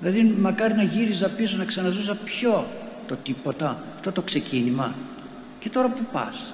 Δηλαδή 0.00 0.22
μακάρι 0.22 0.74
να 0.74 0.82
γύριζα 0.82 1.28
πίσω 1.28 1.56
να 1.56 1.64
ξαναζούσα 1.64 2.14
πιο 2.24 2.66
το 3.06 3.16
τίποτα. 3.16 3.82
Αυτό 3.94 4.12
το 4.12 4.22
ξεκίνημα. 4.22 4.94
Και 5.58 5.68
τώρα 5.68 5.88
που 5.88 6.02
πας 6.12 6.52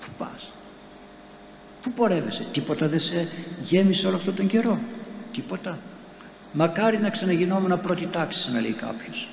που 0.00 0.06
πας 0.18 0.50
που 1.82 1.92
πορεύεσαι. 1.92 2.46
Τίποτα 2.52 2.88
δεν 2.88 3.00
σε 3.00 3.28
γέμισε 3.60 4.06
όλο 4.06 4.16
αυτό 4.16 4.32
τον 4.32 4.46
καιρό. 4.46 4.78
Τίποτα 5.32 5.78
μακάρι 6.56 6.98
να 6.98 7.10
ξαναγινόμουν 7.10 7.80
πρώτη 7.80 8.06
τάξη 8.06 8.52
να 8.52 8.60
λέει 8.60 8.72
κάποιος. 8.72 9.28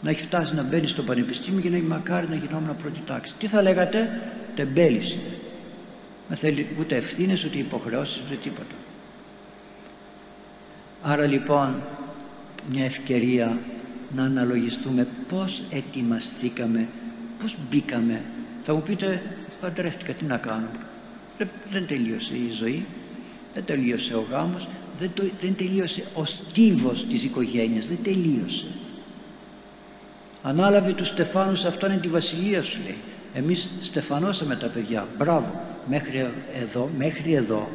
Να 0.00 0.10
έχει 0.10 0.22
φτάσει 0.22 0.54
να 0.54 0.62
μπαίνει 0.62 0.86
στο 0.86 1.02
πανεπιστήμιο 1.02 1.60
και 1.60 1.70
να 1.70 1.76
έχει 1.76 1.84
μακάρι 1.84 2.28
να 2.28 2.34
γινόμουν 2.34 2.76
πρώτη 2.76 3.00
τάξη 3.06 3.34
τι 3.38 3.46
θα 3.46 3.62
λέγατε; 3.62 4.22
Τεμπέληση 4.54 5.18
δεν 6.28 6.36
θέλει 6.36 6.66
ούτε 6.78 6.96
ευθύνες 6.96 7.44
ούτε 7.44 7.58
υποχρεώσεις 7.58 8.22
ούτε 8.26 8.34
τίποτα. 8.34 8.74
Άρα 11.02 11.26
λοιπόν 11.26 11.82
μια 12.70 12.84
ευκαιρία 12.84 13.58
να 14.14 14.24
αναλογιστούμε 14.24 15.06
πως 15.28 15.62
ετοιμαστήκαμε 15.70 16.88
πως 17.38 17.56
μπήκαμε. 17.70 18.22
Θα 18.62 18.74
μου 18.74 18.82
πείτε 18.82 19.22
παντρεύτηκα 19.60 20.12
τι 20.12 20.24
να 20.24 20.36
κάνω 20.36 20.68
δεν 21.70 21.86
τελείωσε 21.86 22.34
η 22.34 22.50
ζωή 22.50 22.86
δεν 23.54 23.64
τελείωσε 23.64 24.14
ο 24.14 24.26
γάμος 24.30 24.68
δεν, 24.98 25.10
το, 25.14 25.22
δεν 25.40 25.56
τελείωσε. 25.56 26.04
Ο 26.14 26.24
στίβος 26.24 27.06
της 27.06 27.24
οικογένειας 27.24 27.88
δεν 27.88 27.98
τελείωσε. 28.02 28.66
Ανάλαβε 30.42 30.92
τους 30.92 31.08
Στεφάνους 31.08 31.60
σε 31.60 31.68
αυτόν 31.68 31.90
είναι 31.90 32.00
τη 32.00 32.08
βασιλεία 32.08 32.62
σου 32.62 32.80
λέει. 32.84 32.98
Εμείς 33.34 33.68
στεφανώσαμε 33.80 34.56
τα 34.56 34.66
παιδιά 34.66 35.08
μπράβο. 35.18 35.62
Μέχρι 35.88 36.32
εδώ, 36.54 36.90
μέχρι 36.96 37.34
εδώ 37.34 37.68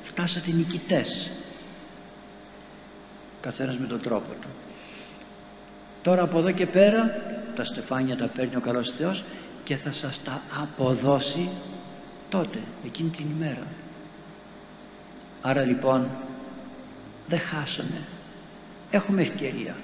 φτάσατε 0.00 0.52
νικητές. 0.52 1.32
Καθένας 3.40 3.78
με 3.78 3.86
τον 3.86 4.00
τρόπο 4.00 4.30
του. 4.40 4.48
Τώρα 6.02 6.22
από 6.22 6.38
εδώ 6.38 6.50
και 6.50 6.66
πέρα 6.66 7.10
τα 7.54 7.64
στεφάνια 7.64 8.16
τα 8.16 8.26
παίρνει 8.26 8.56
ο 8.56 8.60
καλός 8.60 8.92
Θεός 8.92 9.24
και 9.64 9.76
θα 9.76 9.92
σας 9.92 10.22
τα 10.22 10.42
αποδώσει 10.62 11.48
τότε 12.28 12.58
εκείνη 12.84 13.08
την 13.08 13.26
ημέρα. 13.36 13.66
Άρα 15.42 15.62
λοιπόν 15.62 16.08
δεν 17.26 17.38
χάσαμε. 17.38 18.06
Έχουμε 18.90 19.22
ευκαιρία. 19.22 19.76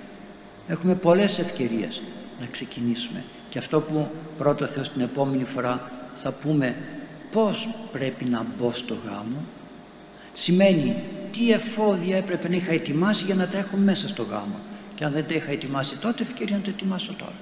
Έχουμε 0.69 0.95
πολλές 0.95 1.39
ευκαιρίες 1.39 2.03
να 2.41 2.47
ξεκινήσουμε. 2.47 3.25
Και 3.49 3.59
αυτό 3.59 3.81
που 3.81 4.11
πρώτο 4.39 4.67
Θεός 4.67 4.93
την 4.93 5.01
επόμενη 5.01 5.45
φορά 5.45 5.91
θα 6.13 6.33
πούμε 6.33 6.77
πώς 7.33 7.69
πρέπει 7.93 8.25
να 8.25 8.47
μπω 8.59 8.73
στο 8.73 8.97
γάμο 9.07 9.45
σημαίνει 10.33 10.97
τι 11.33 11.53
εφόδια 11.53 12.17
έπρεπε 12.17 12.49
να 12.49 12.57
είχα 12.57 12.73
ετοιμάσει 12.73 13.25
για 13.25 13.35
να 13.35 13.47
τα 13.47 13.59
έχω 13.59 13.77
μέσα 13.77 14.09
στο 14.09 14.23
γάμο. 14.23 14.59
Και 14.95 15.05
αν 15.05 15.13
δεν 15.13 15.27
τα 15.27 15.35
είχα 15.35 15.51
ετοιμάσει 15.51 15.97
τότε 15.97 16.23
ευκαιρία 16.23 16.57
να 16.57 16.63
τα 16.63 16.71
ετοιμάσω 16.71 17.13
τώρα. 17.19 17.33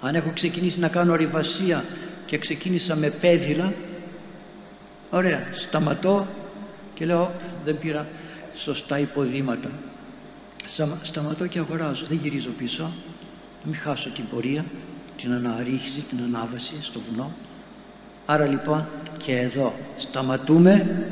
Αν 0.00 0.14
έχω 0.14 0.30
ξεκινήσει 0.34 0.78
να 0.78 0.88
κάνω 0.88 1.14
ριβασία 1.14 1.84
και 2.26 2.38
ξεκίνησα 2.38 2.96
με 2.96 3.10
πέδιλα 3.10 3.72
ωραία 5.10 5.46
σταματώ 5.52 6.26
και 6.94 7.06
λέω 7.06 7.32
δεν 7.64 7.78
πήρα 7.78 8.06
σωστά 8.56 8.98
υποδήματα. 8.98 9.70
Σταματώ 11.02 11.46
και 11.46 11.58
αγοράζω. 11.58 12.04
Δεν 12.06 12.16
γυρίζω 12.16 12.50
πίσω. 12.50 12.82
Να 12.82 13.70
μην 13.70 13.76
χάσω 13.76 14.10
την 14.10 14.26
πορεία 14.26 14.64
την 15.16 15.32
αναρρίχηση, 15.32 16.00
την 16.00 16.18
ανάβαση 16.22 16.74
στο 16.80 17.00
βουνό. 17.00 17.32
Άρα 18.26 18.46
λοιπόν 18.46 18.88
και 19.16 19.36
εδώ 19.36 19.74
σταματούμε. 19.96 21.04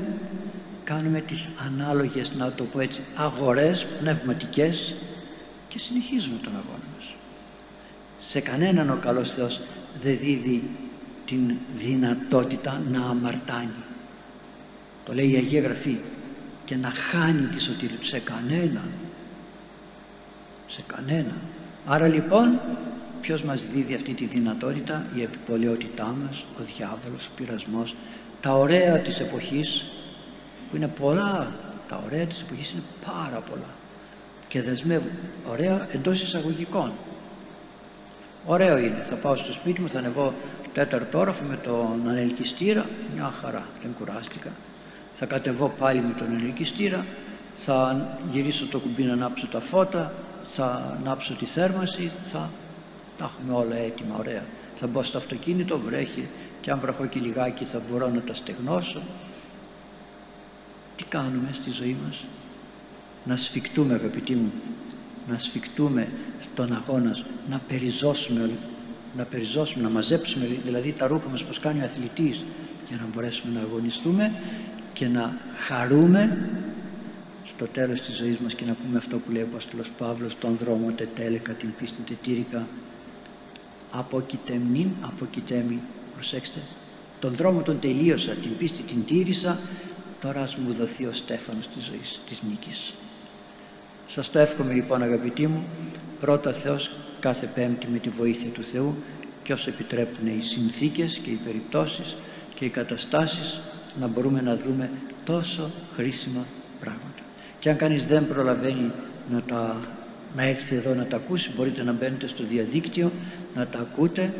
Κάνουμε 0.84 1.20
τις 1.20 1.48
ανάλογες 1.66 2.32
να 2.34 2.52
το 2.52 2.64
πω 2.64 2.80
έτσι 2.80 3.02
αγορές 3.14 3.86
πνευματικές 4.00 4.94
και 5.68 5.78
συνεχίζουμε 5.78 6.36
τον 6.42 6.52
αγώνα 6.52 6.84
μας. 6.96 7.14
Σε 8.18 8.40
κανέναν 8.40 8.90
ο 8.90 8.96
καλός 8.96 9.34
Θεός 9.34 9.60
δεν 9.98 10.18
δίδει 10.18 10.70
την 11.24 11.54
δυνατότητα 11.76 12.82
να 12.92 13.06
αμαρτάνει. 13.06 13.84
Το 15.04 15.14
λέει 15.14 15.30
η 15.30 15.36
Αγία 15.36 15.60
Γραφή 15.60 15.98
και 16.64 16.76
να 16.76 16.90
χάνει 16.90 17.46
τη 17.46 17.60
σωτηρία 17.60 17.96
του 17.96 18.06
σε 18.06 18.18
κανέναν. 18.18 18.88
Σε 20.66 20.82
κανέναν. 20.86 21.38
Άρα 21.86 22.08
λοιπόν 22.08 22.60
ποιος 23.20 23.42
μας 23.42 23.66
δίδει 23.66 23.94
αυτή 23.94 24.14
τη 24.14 24.24
δυνατότητα; 24.24 25.06
Η 25.14 25.22
επιπολαιότητά 25.22 26.16
μας 26.24 26.44
ο 26.60 26.62
διάβολος, 26.76 27.26
ο 27.26 27.30
πειρασμός. 27.36 27.96
Τα 28.40 28.52
ωραία 28.54 28.98
της 28.98 29.20
εποχής 29.20 29.86
που 30.70 30.76
είναι 30.76 30.88
πολλά 30.88 31.52
τα 31.88 32.02
ωραία 32.04 32.26
της 32.26 32.40
εποχής 32.40 32.70
είναι 32.70 32.82
πάρα 33.06 33.40
πολλά 33.40 33.70
και 34.48 34.62
δεσμεύουν. 34.62 35.10
Ωραία 35.46 35.86
εντός 35.90 36.22
εισαγωγικών. 36.22 36.92
Ωραίο 38.46 38.78
είναι. 38.78 39.02
Θα 39.02 39.14
πάω 39.14 39.36
στο 39.36 39.52
σπίτι 39.52 39.80
μου 39.80 39.88
θα 39.88 39.98
ανεβώ 39.98 40.34
τέταρτο 40.72 41.18
όροφο 41.18 41.44
με 41.44 41.56
τον 41.56 42.08
ανελκυστήρα. 42.08 42.86
Μια 43.14 43.32
χαρά. 43.40 43.66
Δεν 43.82 43.94
κουράστηκα 43.94 44.50
θα 45.14 45.26
κατεβώ 45.26 45.68
πάλι 45.78 46.00
με 46.00 46.14
τον 46.18 46.40
ελκυστήρα 46.40 47.06
θα 47.56 48.08
γυρίσω 48.30 48.66
το 48.66 48.78
κουμπί 48.78 49.04
να 49.04 49.12
ανάψω 49.12 49.46
τα 49.46 49.60
φώτα 49.60 50.12
θα 50.48 50.96
ανάψω 51.00 51.34
τη 51.34 51.44
θέρμαση 51.44 52.10
θα 52.30 52.50
τα 53.16 53.24
έχουμε 53.24 53.58
όλα 53.58 53.76
έτοιμα 53.76 54.16
ωραία. 54.18 54.42
Θα 54.76 54.86
μπω 54.86 55.02
στο 55.02 55.18
αυτοκίνητο 55.18 55.78
βρέχει 55.78 56.28
και 56.60 56.70
αν 56.70 56.78
βραχώ 56.78 57.06
και 57.06 57.20
λιγάκι 57.20 57.64
θα 57.64 57.82
μπορώ 57.90 58.08
να 58.08 58.20
τα 58.20 58.34
στεγνώσω. 58.34 59.02
Τι 60.96 61.04
κάνουμε 61.04 61.48
στη 61.52 61.70
ζωή 61.70 61.96
μας; 62.04 62.24
Να 63.24 63.36
σφιχτούμε 63.36 63.94
αγαπητοί 63.94 64.34
μου 64.34 64.52
να 65.28 65.38
σφιχτούμε 65.38 66.08
στον 66.38 66.72
αγώνα 66.72 67.16
να 67.48 67.60
περιζώσουμε 67.68 68.50
να 69.16 69.24
περιζώσουμε, 69.24 69.82
να 69.82 69.90
μαζέψουμε 69.90 70.46
δηλαδή 70.64 70.92
τα 70.92 71.06
ρούχα 71.06 71.28
μας 71.28 71.44
πως 71.44 71.58
κάνει 71.58 71.80
ο 71.80 71.84
αθλητής 71.84 72.44
για 72.88 72.96
να 72.96 73.06
μπορέσουμε 73.12 73.52
να 73.58 73.60
αγωνιστούμε 73.60 74.32
και 74.94 75.08
να 75.08 75.36
χαρούμε 75.56 76.48
στο 77.42 77.66
τέλος 77.66 78.00
της 78.00 78.16
ζωής 78.16 78.38
μας 78.38 78.54
και 78.54 78.64
να 78.64 78.74
πούμε 78.74 78.98
αυτό 78.98 79.18
που 79.18 79.32
λέει 79.32 79.42
ο 79.42 79.46
Απόστολος 79.50 79.90
Παύλος 79.90 80.38
τον 80.38 80.56
δρόμο 80.56 80.90
τετέλεκα 80.96 81.52
την 81.52 81.68
πίστη 81.78 82.02
τετήρικα 82.02 82.66
αποκοιτεμνήν 83.90 84.88
αποκοιτέμι 85.00 85.80
προσέξτε 86.12 86.60
τον 87.20 87.34
δρόμο 87.34 87.62
τον 87.62 87.80
τελείωσα 87.80 88.32
την 88.32 88.56
πίστη 88.56 88.82
την 88.82 89.04
τήρησα. 89.04 89.58
Τώρα 90.20 90.42
ας 90.42 90.56
μου 90.56 90.72
δοθεί 90.72 91.04
ο 91.04 91.12
Στέφανος 91.12 91.68
της 91.68 91.84
ζωής 91.84 92.20
της 92.28 92.42
νίκης 92.48 92.94
σας 94.06 94.30
το 94.30 94.38
εύχομαι 94.38 94.72
λοιπόν 94.72 95.02
αγαπητοί 95.02 95.46
μου. 95.46 95.64
Πρώτα 96.20 96.52
Θεός 96.52 96.90
κάθε 97.20 97.46
πέμπτη 97.54 97.86
με 97.86 97.98
τη 97.98 98.08
βοήθεια 98.08 98.48
του 98.48 98.62
Θεού 98.62 98.94
και 99.42 99.52
όσο 99.52 99.70
επιτρέπουν 99.70 100.26
οι 100.26 100.42
συνθήκες 100.42 101.18
και 101.18 101.30
οι 101.30 101.40
περιπτώσεις 101.44 102.16
και 102.54 102.64
οι 102.64 102.68
καταστάσεις 102.68 103.60
να 104.00 104.06
μπορούμε 104.06 104.40
να 104.40 104.56
δούμε 104.56 104.90
τόσο 105.24 105.70
χρήσιμα 105.94 106.46
πράγματα. 106.80 107.22
Και 107.58 107.70
αν 107.70 107.76
κανείς 107.76 108.06
δεν 108.06 108.28
προλαβαίνει 108.28 108.90
να, 109.30 109.42
τα, 109.42 109.80
να 110.36 110.42
έρθει 110.42 110.74
εδώ 110.74 110.94
να 110.94 111.04
τα 111.04 111.16
ακούσει 111.16 111.50
μπορείτε 111.56 111.84
να 111.84 111.92
μπαίνετε 111.92 112.26
στο 112.26 112.44
διαδίκτυο 112.44 113.12
να 113.54 113.66
τα 113.66 113.78
ακούτε 113.78 114.32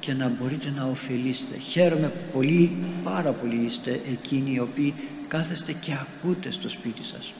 και 0.00 0.12
να 0.12 0.28
μπορείτε 0.28 0.72
να 0.76 0.84
ωφελήσετε. 0.84 1.58
Χαίρομαι 1.58 2.08
που 2.08 2.22
πολύ, 2.32 2.76
πάρα 3.04 3.30
πολύ 3.30 3.64
είστε 3.64 4.00
εκείνοι 4.12 4.52
οι 4.54 4.58
οποίοι 4.58 4.94
κάθεστε 5.28 5.72
και 5.72 5.92
ακούτε 5.92 6.50
στο 6.50 6.68
σπίτι 6.68 7.04
σας. 7.04 7.32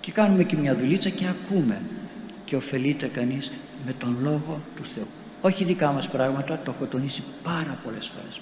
Και 0.00 0.12
κάνουμε 0.12 0.44
και 0.44 0.56
μια 0.56 0.76
δουλίτσα 0.76 1.08
και 1.08 1.26
ακούμε 1.26 1.80
και 2.44 2.56
ωφελείται 2.56 3.06
κανείς 3.06 3.52
με 3.86 3.92
τον 3.92 4.16
Λόγο 4.22 4.60
του 4.76 4.84
Θεού. 4.84 5.06
Όχι 5.40 5.64
δικά 5.64 5.92
μας 5.92 6.08
πράγματα, 6.08 6.60
το 6.64 6.72
έχω 6.76 6.86
τονίσει 6.86 7.22
πάρα 7.42 7.78
πολλές 7.84 8.06
φορές. 8.06 8.40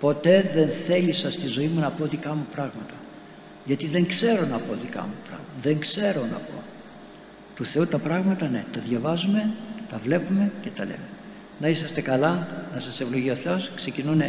Ποτέ 0.00 0.50
δεν 0.52 0.72
θέλησα 0.72 1.30
στη 1.30 1.46
ζωή 1.46 1.66
μου 1.66 1.80
να 1.80 1.90
πω 1.90 2.06
δικά 2.06 2.34
μου 2.34 2.46
πράγματα. 2.54 2.94
Γιατί 3.64 3.86
δεν 3.86 4.06
ξέρω 4.06 4.46
να 4.46 4.58
πω 4.58 4.74
δικά 4.74 5.00
μου 5.00 5.14
πράγματα. 5.24 5.50
Δεν 5.60 5.78
ξέρω 5.78 6.20
να 6.20 6.36
πω. 6.36 6.62
Του 7.56 7.64
Θεού 7.64 7.86
τα 7.86 7.98
πράγματα 7.98 8.48
ναι, 8.48 8.64
τα 8.72 8.80
διαβάζουμε, 8.80 9.50
τα 9.90 9.98
βλέπουμε 9.98 10.50
και 10.60 10.68
τα 10.70 10.84
λέμε. 10.84 11.08
Να 11.60 11.68
είσαστε 11.68 12.00
καλά, 12.00 12.48
να 12.74 12.80
σας 12.80 13.00
ευλογεί 13.00 13.30
ο 13.30 13.34
Θεός. 13.34 13.70
Ξεκινούν 13.74 14.22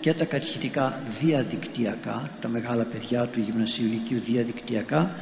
και 0.00 0.14
τα 0.14 0.24
κατηχητικά 0.24 1.00
διαδικτυακά, 1.20 2.30
τα 2.40 2.48
μεγάλα 2.48 2.84
παιδιά 2.84 3.26
του 3.26 3.40
Γυμνασίου 3.40 3.86
Λυκείου 3.86 4.20
διαδικτυακά. 4.24 5.14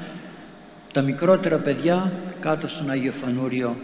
Τα 0.93 1.03
μικρότερα 1.03 1.57
παιδιά 1.57 2.13
κάτω 2.41 2.69
στον 2.69 2.91
Άγιο 2.91 3.13
Φανούριο 3.13 3.77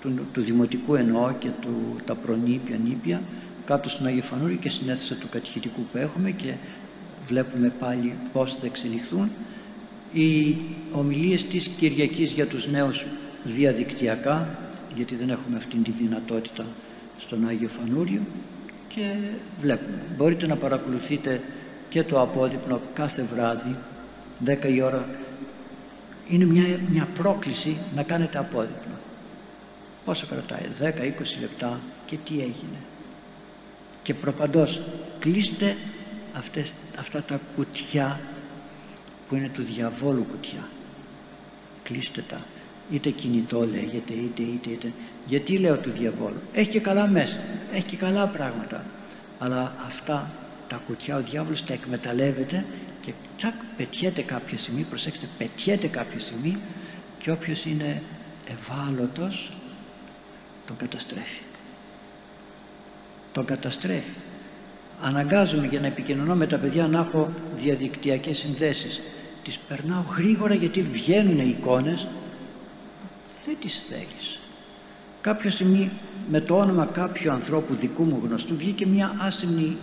του, 0.00 0.26
του 0.32 0.42
Δημοτικού 0.42 0.94
εννοώ 0.94 1.32
και 1.38 1.48
του, 1.60 1.96
τα 2.04 2.14
προνήπια 2.14 2.76
νήπια 2.84 3.20
κάτω 3.66 3.88
στον 3.88 4.06
Άγιο 4.06 4.22
Φανούριο 4.22 4.56
και 4.56 4.68
στην 4.70 4.88
αίθουσα 4.88 5.14
του 5.14 5.28
κατηχητικού 5.28 5.80
που 5.80 5.98
έχουμε 5.98 6.30
και 6.30 6.52
βλέπουμε 7.26 7.72
πάλι 7.78 8.14
πώς 8.32 8.54
θα 8.54 8.66
εξελιχθούν. 8.66 9.30
Οι 10.12 10.56
ομιλίες 10.92 11.44
της 11.44 11.68
Κυριακής 11.68 12.32
για 12.32 12.46
τους 12.46 12.66
νέους 12.68 13.04
διαδικτυακά 13.44 14.58
γιατί 14.96 15.14
δεν 15.14 15.30
έχουμε 15.30 15.56
αυτή 15.56 15.76
τη 15.76 15.90
δυνατότητα 15.90 16.66
στον 17.18 17.48
Άγιο 17.48 17.68
Φανούριο 17.68 18.20
και 18.88 19.14
βλέπουμε. 19.60 20.02
Μπορείτε 20.16 20.46
να 20.46 20.56
παρακολουθείτε 20.56 21.40
και 21.88 22.02
το 22.02 22.20
απόδειπνο 22.20 22.80
κάθε 22.94 23.22
βράδυ 23.34 23.76
10 24.46 24.64
η 24.74 24.82
ώρα. 24.82 25.08
Είναι 26.28 26.44
μια, 26.44 26.80
μια 26.90 27.08
πρόκληση 27.14 27.76
να 27.94 28.02
κάνετε 28.02 28.38
απόδειπνο. 28.38 28.94
Πόσο 30.04 30.26
κρατάει 30.26 30.68
10-20 30.80 31.40
λεπτά 31.40 31.80
και 32.06 32.16
τι 32.24 32.34
έγινε 32.34 32.76
και 34.06 34.14
προπαντός 34.14 34.80
κλείστε 35.18 35.76
αυτές, 36.36 36.74
αυτά 36.98 37.22
τα 37.22 37.40
κουτιά 37.56 38.20
που 39.28 39.34
είναι 39.34 39.48
του 39.48 39.62
διαβόλου 39.62 40.26
κουτιά. 40.30 40.68
Κλείστε 41.82 42.24
τα. 42.28 42.44
Είτε 42.90 43.10
κινητό 43.10 43.66
λέγεται 43.66 44.14
είτε 44.14 44.42
είτε 44.42 44.70
είτε. 44.70 44.92
Γιατί 45.26 45.58
λέω 45.58 45.78
του 45.78 45.90
διαβόλου; 45.90 46.40
Έχει 46.52 46.68
και 46.68 46.80
καλά 46.80 47.06
μέσα 47.06 47.38
έχει 47.72 47.84
και 47.84 47.96
καλά 47.96 48.26
πράγματα. 48.26 48.84
Αλλά 49.38 49.74
αυτά 49.86 50.30
τα 50.68 50.80
κουτιά 50.86 51.16
ο 51.16 51.20
διάβολος 51.20 51.64
τα 51.64 51.72
εκμεταλλεύεται 51.72 52.64
και 53.00 53.12
τσακ 53.36 53.54
πετιέται 53.76 54.22
κάποια 54.22 54.58
στιγμή 54.58 54.82
προσέξτε 54.82 55.28
πετιέται 55.38 55.86
κάποια 55.86 56.18
στιγμή 56.18 56.56
και 57.18 57.30
όποιος 57.30 57.64
είναι 57.64 58.02
ευάλωτος 58.48 59.52
τον 60.66 60.76
καταστρέφει 60.76 61.40
τον 63.36 63.44
καταστρέφει. 63.44 64.12
Αναγκάζομαι 65.00 65.66
για 65.66 65.80
να 65.80 65.86
επικοινωνώ 65.86 66.34
με 66.34 66.46
τα 66.46 66.58
παιδιά 66.58 66.86
να 66.88 66.98
έχω 66.98 67.30
διαδικτυακές 67.56 68.38
συνδέσεις. 68.38 69.00
Τις 69.42 69.58
περνάω 69.58 70.02
γρήγορα 70.16 70.54
γιατί 70.54 70.82
βγαίνουν 70.82 71.38
οι 71.38 71.56
εικόνες. 71.58 72.06
Δεν 73.44 73.56
τις 73.60 73.80
θέλεις. 73.80 74.40
Κάποια 75.20 75.50
στιγμή 75.50 75.90
με 76.28 76.40
το 76.40 76.58
όνομα 76.58 76.86
κάποιου 76.86 77.32
ανθρώπου 77.32 77.74
δικού 77.74 78.04
μου 78.04 78.20
γνωστού 78.24 78.56
βγήκε 78.56 78.86
μια 78.86 79.14
άσημνη 79.18 79.76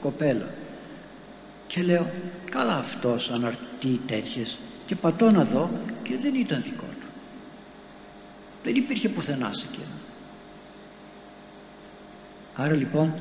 κοπέλα. 0.00 0.48
Και 1.66 1.82
λέω 1.82 2.10
καλά 2.50 2.76
αυτός 2.76 3.30
αναρτεί 3.30 4.00
τέτοιες 4.06 4.58
και 4.86 4.96
πατώ 4.96 5.30
να 5.30 5.44
δω 5.44 5.70
και 6.02 6.18
δεν 6.18 6.34
ήταν 6.34 6.62
δικό 6.62 6.86
του. 7.00 7.06
Δεν 8.64 8.74
υπήρχε 8.74 9.08
πουθενά 9.08 9.52
σε 9.52 9.66
εκείνο 9.72 9.99
άρα 12.60 12.74
λοιπόν 12.74 13.14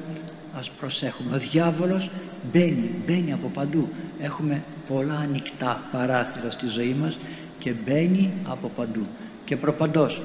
ας 0.58 0.70
προσέχουμε. 0.70 1.36
Ο 1.36 1.40
διάβολος 1.40 2.10
μπαίνει, 2.52 3.04
μπαίνει 3.06 3.34
από 3.34 3.48
παντού. 3.48 3.90
Έχουμε 4.20 4.64
πολλά 4.88 5.18
ανοιχτά 5.18 5.84
παράθυρα 5.92 6.50
στη 6.50 6.68
ζωή 6.68 6.96
μας 7.02 7.18
και 7.58 7.74
μπαίνει 7.86 8.34
από 8.48 8.72
παντού. 8.76 9.06
Και 9.46 9.56
προπαντός 9.58 10.22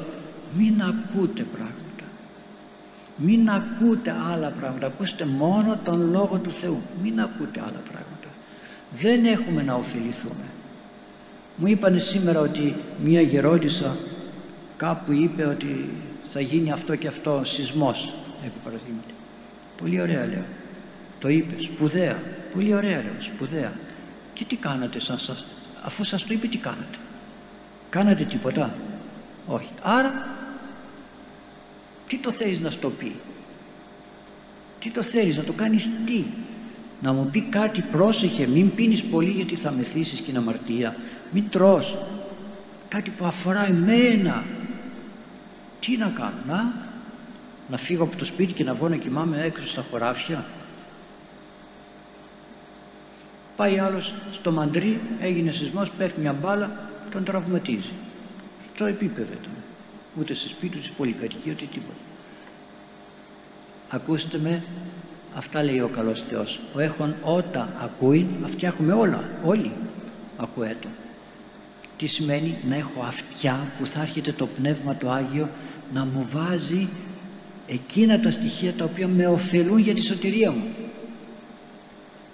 μην 0.56 0.82
ακούτε 0.82 1.42
πράγματα. 1.42 2.04
Μην 3.16 3.50
ακούτε 3.50 4.14
άλλα 4.32 4.50
πράγματα. 4.60 4.86
Ακούστε 4.86 5.24
μόνο 5.24 5.78
τον 5.84 6.10
Λόγο 6.10 6.38
του 6.38 6.50
Θεού. 6.50 6.80
Μην 7.02 7.20
ακούτε 7.20 7.60
άλλα 7.60 7.80
πράγματα. 7.90 8.28
Δεν 8.96 9.24
έχουμε 9.24 9.62
να 9.62 9.74
ωφεληθούμε. 9.74 10.44
Μου 11.56 11.66
είπανε 11.66 11.98
σήμερα 11.98 12.40
ότι 12.40 12.74
μία 13.04 13.20
γερόντισσα 13.20 13.96
κάπου 14.76 15.12
είπε 15.12 15.44
ότι 15.44 15.90
θα 16.28 16.40
γίνει 16.40 16.72
αυτό 16.72 16.96
και 16.96 17.08
αυτό 17.08 17.40
σεισμός 17.44 18.14
επί 18.44 18.58
παραδείγματι. 18.64 19.14
Πολύ 19.76 20.00
ωραία 20.00 20.26
λέω. 20.26 20.44
Το 21.18 21.28
είπες. 21.28 21.62
Σπουδαία. 21.62 22.22
Πολύ 22.54 22.74
ωραία 22.74 23.02
λέω. 23.02 23.14
Σπουδαία. 23.18 23.72
Και 24.32 24.44
τι 24.44 24.56
κάνατε 24.56 24.98
σαν 24.98 25.18
σας 25.18 25.46
αφού 25.84 26.04
σας 26.04 26.24
το 26.24 26.34
είπε 26.34 26.46
τι 26.46 26.58
κάνατε; 26.58 26.98
Κάνατε 27.90 28.24
τίποτα; 28.24 28.74
Όχι. 29.46 29.72
Άρα 29.82 30.26
τι 32.06 32.18
το 32.18 32.30
θέλεις 32.30 32.60
να 32.60 32.70
στο 32.70 32.90
πει; 32.90 33.14
Τι 34.78 34.90
το 34.90 35.02
θέλεις 35.02 35.36
να 35.36 35.42
το 35.42 35.52
κάνεις 35.52 35.88
τι; 36.06 36.24
Να 37.00 37.12
μου 37.12 37.28
πει 37.32 37.40
κάτι 37.40 37.80
πρόσεχε 37.80 38.46
μην 38.46 38.74
πίνεις 38.74 39.04
πολύ 39.04 39.30
γιατί 39.30 39.54
θα 39.54 39.70
μεθύσεις 39.70 40.20
και 40.20 40.30
είναι 40.30 40.38
αμαρτία. 40.38 40.96
Μην 41.32 41.50
τρως. 41.50 41.98
Κάτι 42.88 43.10
που 43.10 43.24
αφορά 43.24 43.66
εμένα. 43.66 44.44
Τι 45.80 45.96
να 45.96 46.08
κάνω 46.08 46.38
να, 46.46 46.74
να 47.70 47.76
φύγω 47.76 48.04
από 48.04 48.16
το 48.16 48.24
σπίτι 48.24 48.52
και 48.52 48.64
να 48.64 48.74
βγω 48.74 48.88
να 48.88 48.96
κοιμάμαι 48.96 49.42
έξω 49.42 49.66
στα 49.66 49.84
χωράφια 49.90 50.44
πάει 53.56 53.78
άλλος 53.78 54.14
στο 54.30 54.52
μαντρί 54.52 55.00
έγινε 55.20 55.50
σεισμός 55.50 55.90
πέφτει 55.90 56.20
μια 56.20 56.32
μπάλα 56.32 56.90
τον 57.10 57.24
τραυματίζει 57.24 57.92
στο 58.74 58.84
επίπεδο 58.84 59.34
του 59.42 59.48
ούτε 60.18 60.34
σε 60.34 60.48
σπίτι, 60.48 60.76
ούτε 60.76 60.86
σε 60.86 60.92
πολυκατοικία, 60.96 61.52
ούτε 61.52 61.64
τίποτα. 61.64 61.98
Ακούστε 63.88 64.38
με, 64.38 64.64
αυτά 65.34 65.62
λέει 65.62 65.80
ο 65.80 65.88
καλός 65.88 66.22
Θεός. 66.22 66.60
Ο 66.74 66.80
έχων 66.80 67.14
ότα 67.22 67.72
ακούει, 67.78 68.26
αυτιά 68.44 68.68
έχουμε 68.68 68.92
όλα, 68.92 69.24
όλοι 69.44 69.72
ακούέτο. 70.36 70.88
Τι 71.96 72.06
σημαίνει 72.06 72.58
να 72.68 72.76
έχω 72.76 73.02
αυτιά 73.02 73.72
που 73.78 73.86
θα 73.86 74.00
έρχεται 74.00 74.32
το 74.32 74.46
Πνεύμα 74.46 74.96
το 74.96 75.10
Άγιο 75.10 75.48
να 75.94 76.04
μου 76.04 76.28
βάζει 76.32 76.88
εκείνα 77.66 78.20
τα 78.20 78.30
στοιχεία 78.30 78.72
τα 78.72 78.84
οποία 78.84 79.08
με 79.08 79.26
ωφελούν 79.26 79.78
για 79.78 79.94
τη 79.94 80.02
σωτηρία 80.02 80.50
μου. 80.50 80.64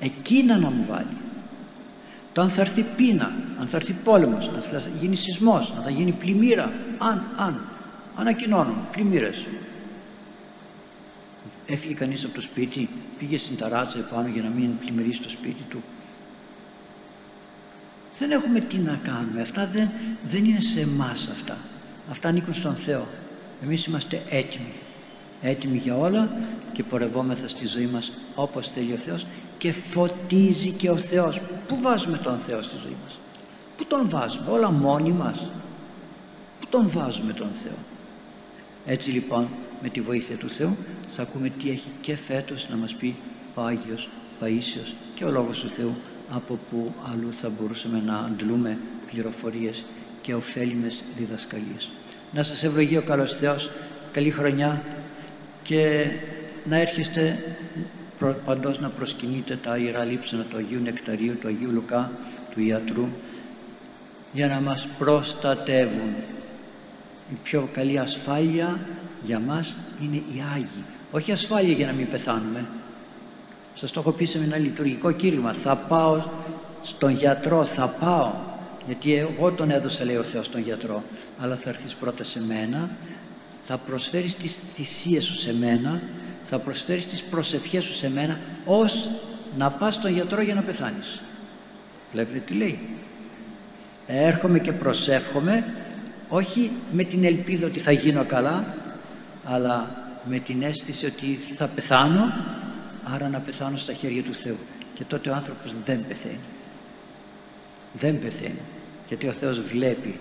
Εκείνα 0.01 0.59
να 0.59 0.71
μου 0.71 0.85
βάλει. 0.89 1.17
Το 2.33 2.41
αν 2.41 2.51
θα 2.51 2.61
έρθει 2.61 2.85
πείνα, 2.97 3.33
αν 3.61 3.67
θα 3.67 3.77
έρθει 3.77 3.93
πόλεμος, 4.05 4.49
αν 4.49 4.63
θα 4.63 4.83
γίνει 5.01 5.17
σεισμός, 5.17 5.73
αν 5.77 5.83
θα 5.83 5.91
γίνει 5.91 6.13
πλημμύρα, 6.13 6.73
αν, 6.99 7.23
αν, 7.37 7.61
ανακοινώνουν 8.17 8.77
πλημμύρες 8.93 9.47
έφυγε 11.73 11.95
κανείς 11.95 12.25
από 12.25 12.35
το 12.35 12.41
σπίτι 12.41 12.89
πήγε 13.19 13.39
στην 13.39 13.57
ταράτσα 13.57 13.99
επάνω 13.99 14.29
για 14.29 14.43
να 14.43 14.49
μην 14.49 14.79
πλημμυρίσει 14.79 15.21
το 15.21 15.29
σπίτι 15.29 15.63
του 15.69 15.83
Δεν 18.19 18.31
έχουμε 18.31 18.61
τι 18.61 18.77
να 18.77 19.01
κάνουμε. 19.03 19.41
Αυτά 19.41 19.67
δεν, 19.67 19.91
δεν 20.25 20.45
είναι 20.45 20.61
σε 20.61 20.81
εμάς 20.81 21.29
αυτά. 21.29 21.57
Αυτά 22.11 22.29
ανήκουν 22.29 22.55
στον 22.55 22.77
Θεό. 22.77 23.09
Εμείς 23.63 23.87
είμαστε 23.87 24.23
έτοιμοι. 24.29 24.73
Έτοιμοι 25.43 25.77
για 25.77 25.97
όλα 25.97 26.31
και 26.73 26.83
πορευόμεθα 26.83 27.49
στη 27.49 27.67
ζωή 27.67 27.87
μας 27.87 28.13
όπως 28.35 28.71
θέλει 28.71 28.93
ο 28.93 28.97
Θεός 28.97 29.27
και 29.59 29.73
φωτίζει 29.73 30.71
και 30.71 30.91
ο 30.91 30.97
Θεός. 30.97 31.41
Πού 31.67 31.79
βάζουμε 31.81 32.17
τον 32.17 32.39
Θεό 32.39 32.63
στη 32.63 32.77
ζωή 32.83 32.97
μας; 33.05 33.19
Πού 33.77 33.85
τον 33.85 34.09
βάζουμε; 34.09 34.51
Όλα 34.51 34.71
μόνοι 34.71 35.13
μας. 35.13 35.49
Πού 36.61 36.67
τον 36.71 36.89
βάζουμε 36.91 37.33
τον 37.33 37.49
Θεό; 37.63 37.79
Έτσι 38.87 39.11
λοιπόν 39.11 39.49
με 39.83 39.89
τη 39.89 40.01
βοήθεια 40.01 40.37
του 40.37 40.51
Θεού 40.51 40.77
θα 41.09 41.23
ακούμε 41.23 41.49
τι 41.49 41.71
έχει 41.71 41.91
και 42.01 42.17
φέτος 42.17 42.69
να 42.71 42.77
μας 42.77 42.95
πει 42.95 43.17
ο 43.55 43.63
Άγιος 43.63 44.09
Παΐσιος 44.41 44.95
και 45.15 45.25
ο 45.25 45.31
Λόγος 45.31 45.59
του 45.59 45.69
Θεού 45.69 45.95
από 46.31 46.59
που 46.71 46.93
αλλού 47.13 47.33
θα 47.33 47.49
μπορούσαμε 47.49 48.03
να 48.07 48.19
αντλούμε 48.19 48.79
πληροφορίες 49.11 49.85
και 50.21 50.35
ωφέλιμες 50.35 51.05
διδασκαλίες. 51.17 51.91
Να 52.33 52.43
σας 52.43 52.63
ευλογεί 52.63 52.97
ο 52.97 53.03
καλός 53.03 53.37
Θεός, 53.37 53.71
καλή 54.13 54.31
χρονιά 54.31 54.83
και 55.63 56.07
να 56.65 56.77
έρχεστε 56.77 57.55
παντός 58.45 58.81
να 58.81 58.89
προσκυνείτε 58.89 59.57
τα 59.57 59.77
Ιερά 59.77 60.05
Λείψανα 60.05 60.43
του 60.43 60.57
Αγίου 60.57 60.81
Νεκταρίου, 60.81 61.37
του 61.41 61.49
Αγίου 61.49 61.71
Λουκά, 61.71 62.11
του 62.55 62.63
Ιατρού 62.63 63.09
για 64.33 64.47
να 64.47 64.61
μας 64.61 64.89
προστατεύουν. 64.99 66.15
Η 67.31 67.37
πιο 67.43 67.69
καλή 67.73 67.99
ασφάλεια 67.99 68.81
για 69.25 69.39
μας 69.39 69.77
είναι 70.03 70.17
οι 70.17 70.43
Άγιοι. 70.55 70.85
Όχι 71.11 71.33
ασφάλεια 71.33 71.75
για 71.75 71.87
να 71.87 71.93
μην 71.93 72.09
πεθάνουμε. 72.09 72.67
Σας 73.75 73.91
το 73.91 74.01
έχω 74.01 74.11
πει 74.11 74.25
σε 74.25 74.39
ένα 74.39 74.57
λειτουργικό 74.57 75.13
κήρυγμα. 75.13 75.53
Θα 75.53 75.77
πάω 75.77 76.23
στον 76.83 77.11
γιατρό, 77.11 77.65
θα 77.65 77.89
πάω. 77.89 78.33
Γιατί 78.87 79.15
εγώ 79.15 79.53
τον 79.53 79.71
έδωσα 79.71 80.05
λέει 80.05 80.17
ο 80.17 80.23
Θεός 80.23 80.49
τον 80.49 80.61
γιατρό. 80.61 81.03
Αλλά 81.39 81.57
θα 81.57 81.69
έρθεις 81.69 81.95
πρώτα 81.95 82.25
σε 82.25 82.43
μένα, 82.43 82.91
θα 83.71 83.79
προσφέρεις 83.79 84.37
τις 84.37 84.61
θυσίες 84.75 85.25
σου 85.25 85.35
σε 85.35 85.55
μένα, 85.55 86.03
θα 86.45 86.59
προσφέρεις 86.59 87.07
τις 87.07 87.23
προσευχές 87.23 87.85
σου 87.85 87.93
σε 87.93 88.11
μένα, 88.11 88.41
ως 88.65 89.11
να 89.59 89.71
πας 89.71 89.95
στον 89.95 90.13
γιατρό 90.13 90.41
για 90.41 90.55
να 90.55 90.63
πεθάνεις. 90.63 91.23
Βλέπετε 92.13 92.39
τι 92.39 92.55
λέει. 92.55 92.89
Έρχομαι 94.07 94.59
και 94.59 94.73
προσεύχομαι, 94.73 95.75
όχι 96.29 96.71
με 96.93 97.03
την 97.03 97.25
ελπίδα 97.25 97.67
ότι 97.67 97.81
θα 97.81 97.93
γίνω 97.93 98.25
καλά, 98.25 98.75
αλλά 99.45 100.05
με 100.25 100.39
την 100.39 100.63
αίσθηση 100.63 101.07
ότι 101.07 101.39
θα 101.57 101.67
πεθάνω 101.67 102.35
άρα 103.05 103.29
να 103.29 103.39
πεθάνω 103.39 103.77
στα 103.77 103.93
χέρια 103.93 104.23
του 104.23 104.35
Θεού 104.35 104.59
και 104.95 105.05
τότε 105.05 105.31
ο 105.31 105.35
άνθρωπος 105.35 105.75
δεν 105.85 106.05
πεθαίνει 106.09 106.39
δεν 107.93 108.19
πεθαίνει 108.19 108.61
γιατί 109.09 109.29
ο 109.29 109.33
Θεός 109.33 109.61
βλέπει 109.61 110.19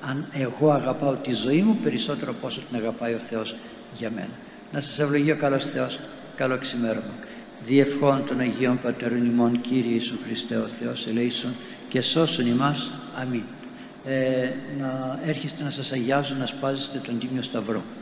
αν 0.00 0.26
εγώ 0.32 0.70
αγαπάω 0.70 1.14
τη 1.14 1.32
ζωή 1.32 1.60
μου 1.60 1.76
περισσότερο 1.82 2.30
από 2.30 2.46
όσο 2.46 2.60
την 2.68 2.76
αγαπάει 2.76 3.14
ο 3.14 3.18
Θεός 3.18 3.56
για 3.94 4.10
μένα. 4.10 4.30
Να 4.72 4.80
σας 4.80 4.98
ευλογεί 4.98 5.30
ο 5.30 5.36
καλός 5.36 5.64
Θεός. 5.64 6.00
Καλό 6.36 6.58
ξημέρωμα. 6.58 7.14
Διευχών 7.66 8.24
των 8.26 8.40
Αγίων 8.40 8.78
Πατέρων 8.78 9.24
ημών 9.26 9.60
Κύριε 9.60 9.92
Ιησού 9.92 10.18
Χριστέ 10.24 10.56
ο 10.56 10.68
Θεός 10.68 11.06
ελέησον 11.06 11.54
και 11.88 12.00
σώσον 12.00 12.46
ημάς. 12.46 12.92
Αμήν. 13.20 13.42
Ε, 14.04 14.50
να 14.78 15.20
έρχεστε 15.24 15.62
να 15.62 15.70
σας 15.70 15.92
αγιάζω 15.92 16.34
να 16.34 16.46
σπάζεστε 16.46 16.98
τον 16.98 17.18
Τίμιο 17.18 17.42
Σταυρό 17.42 17.82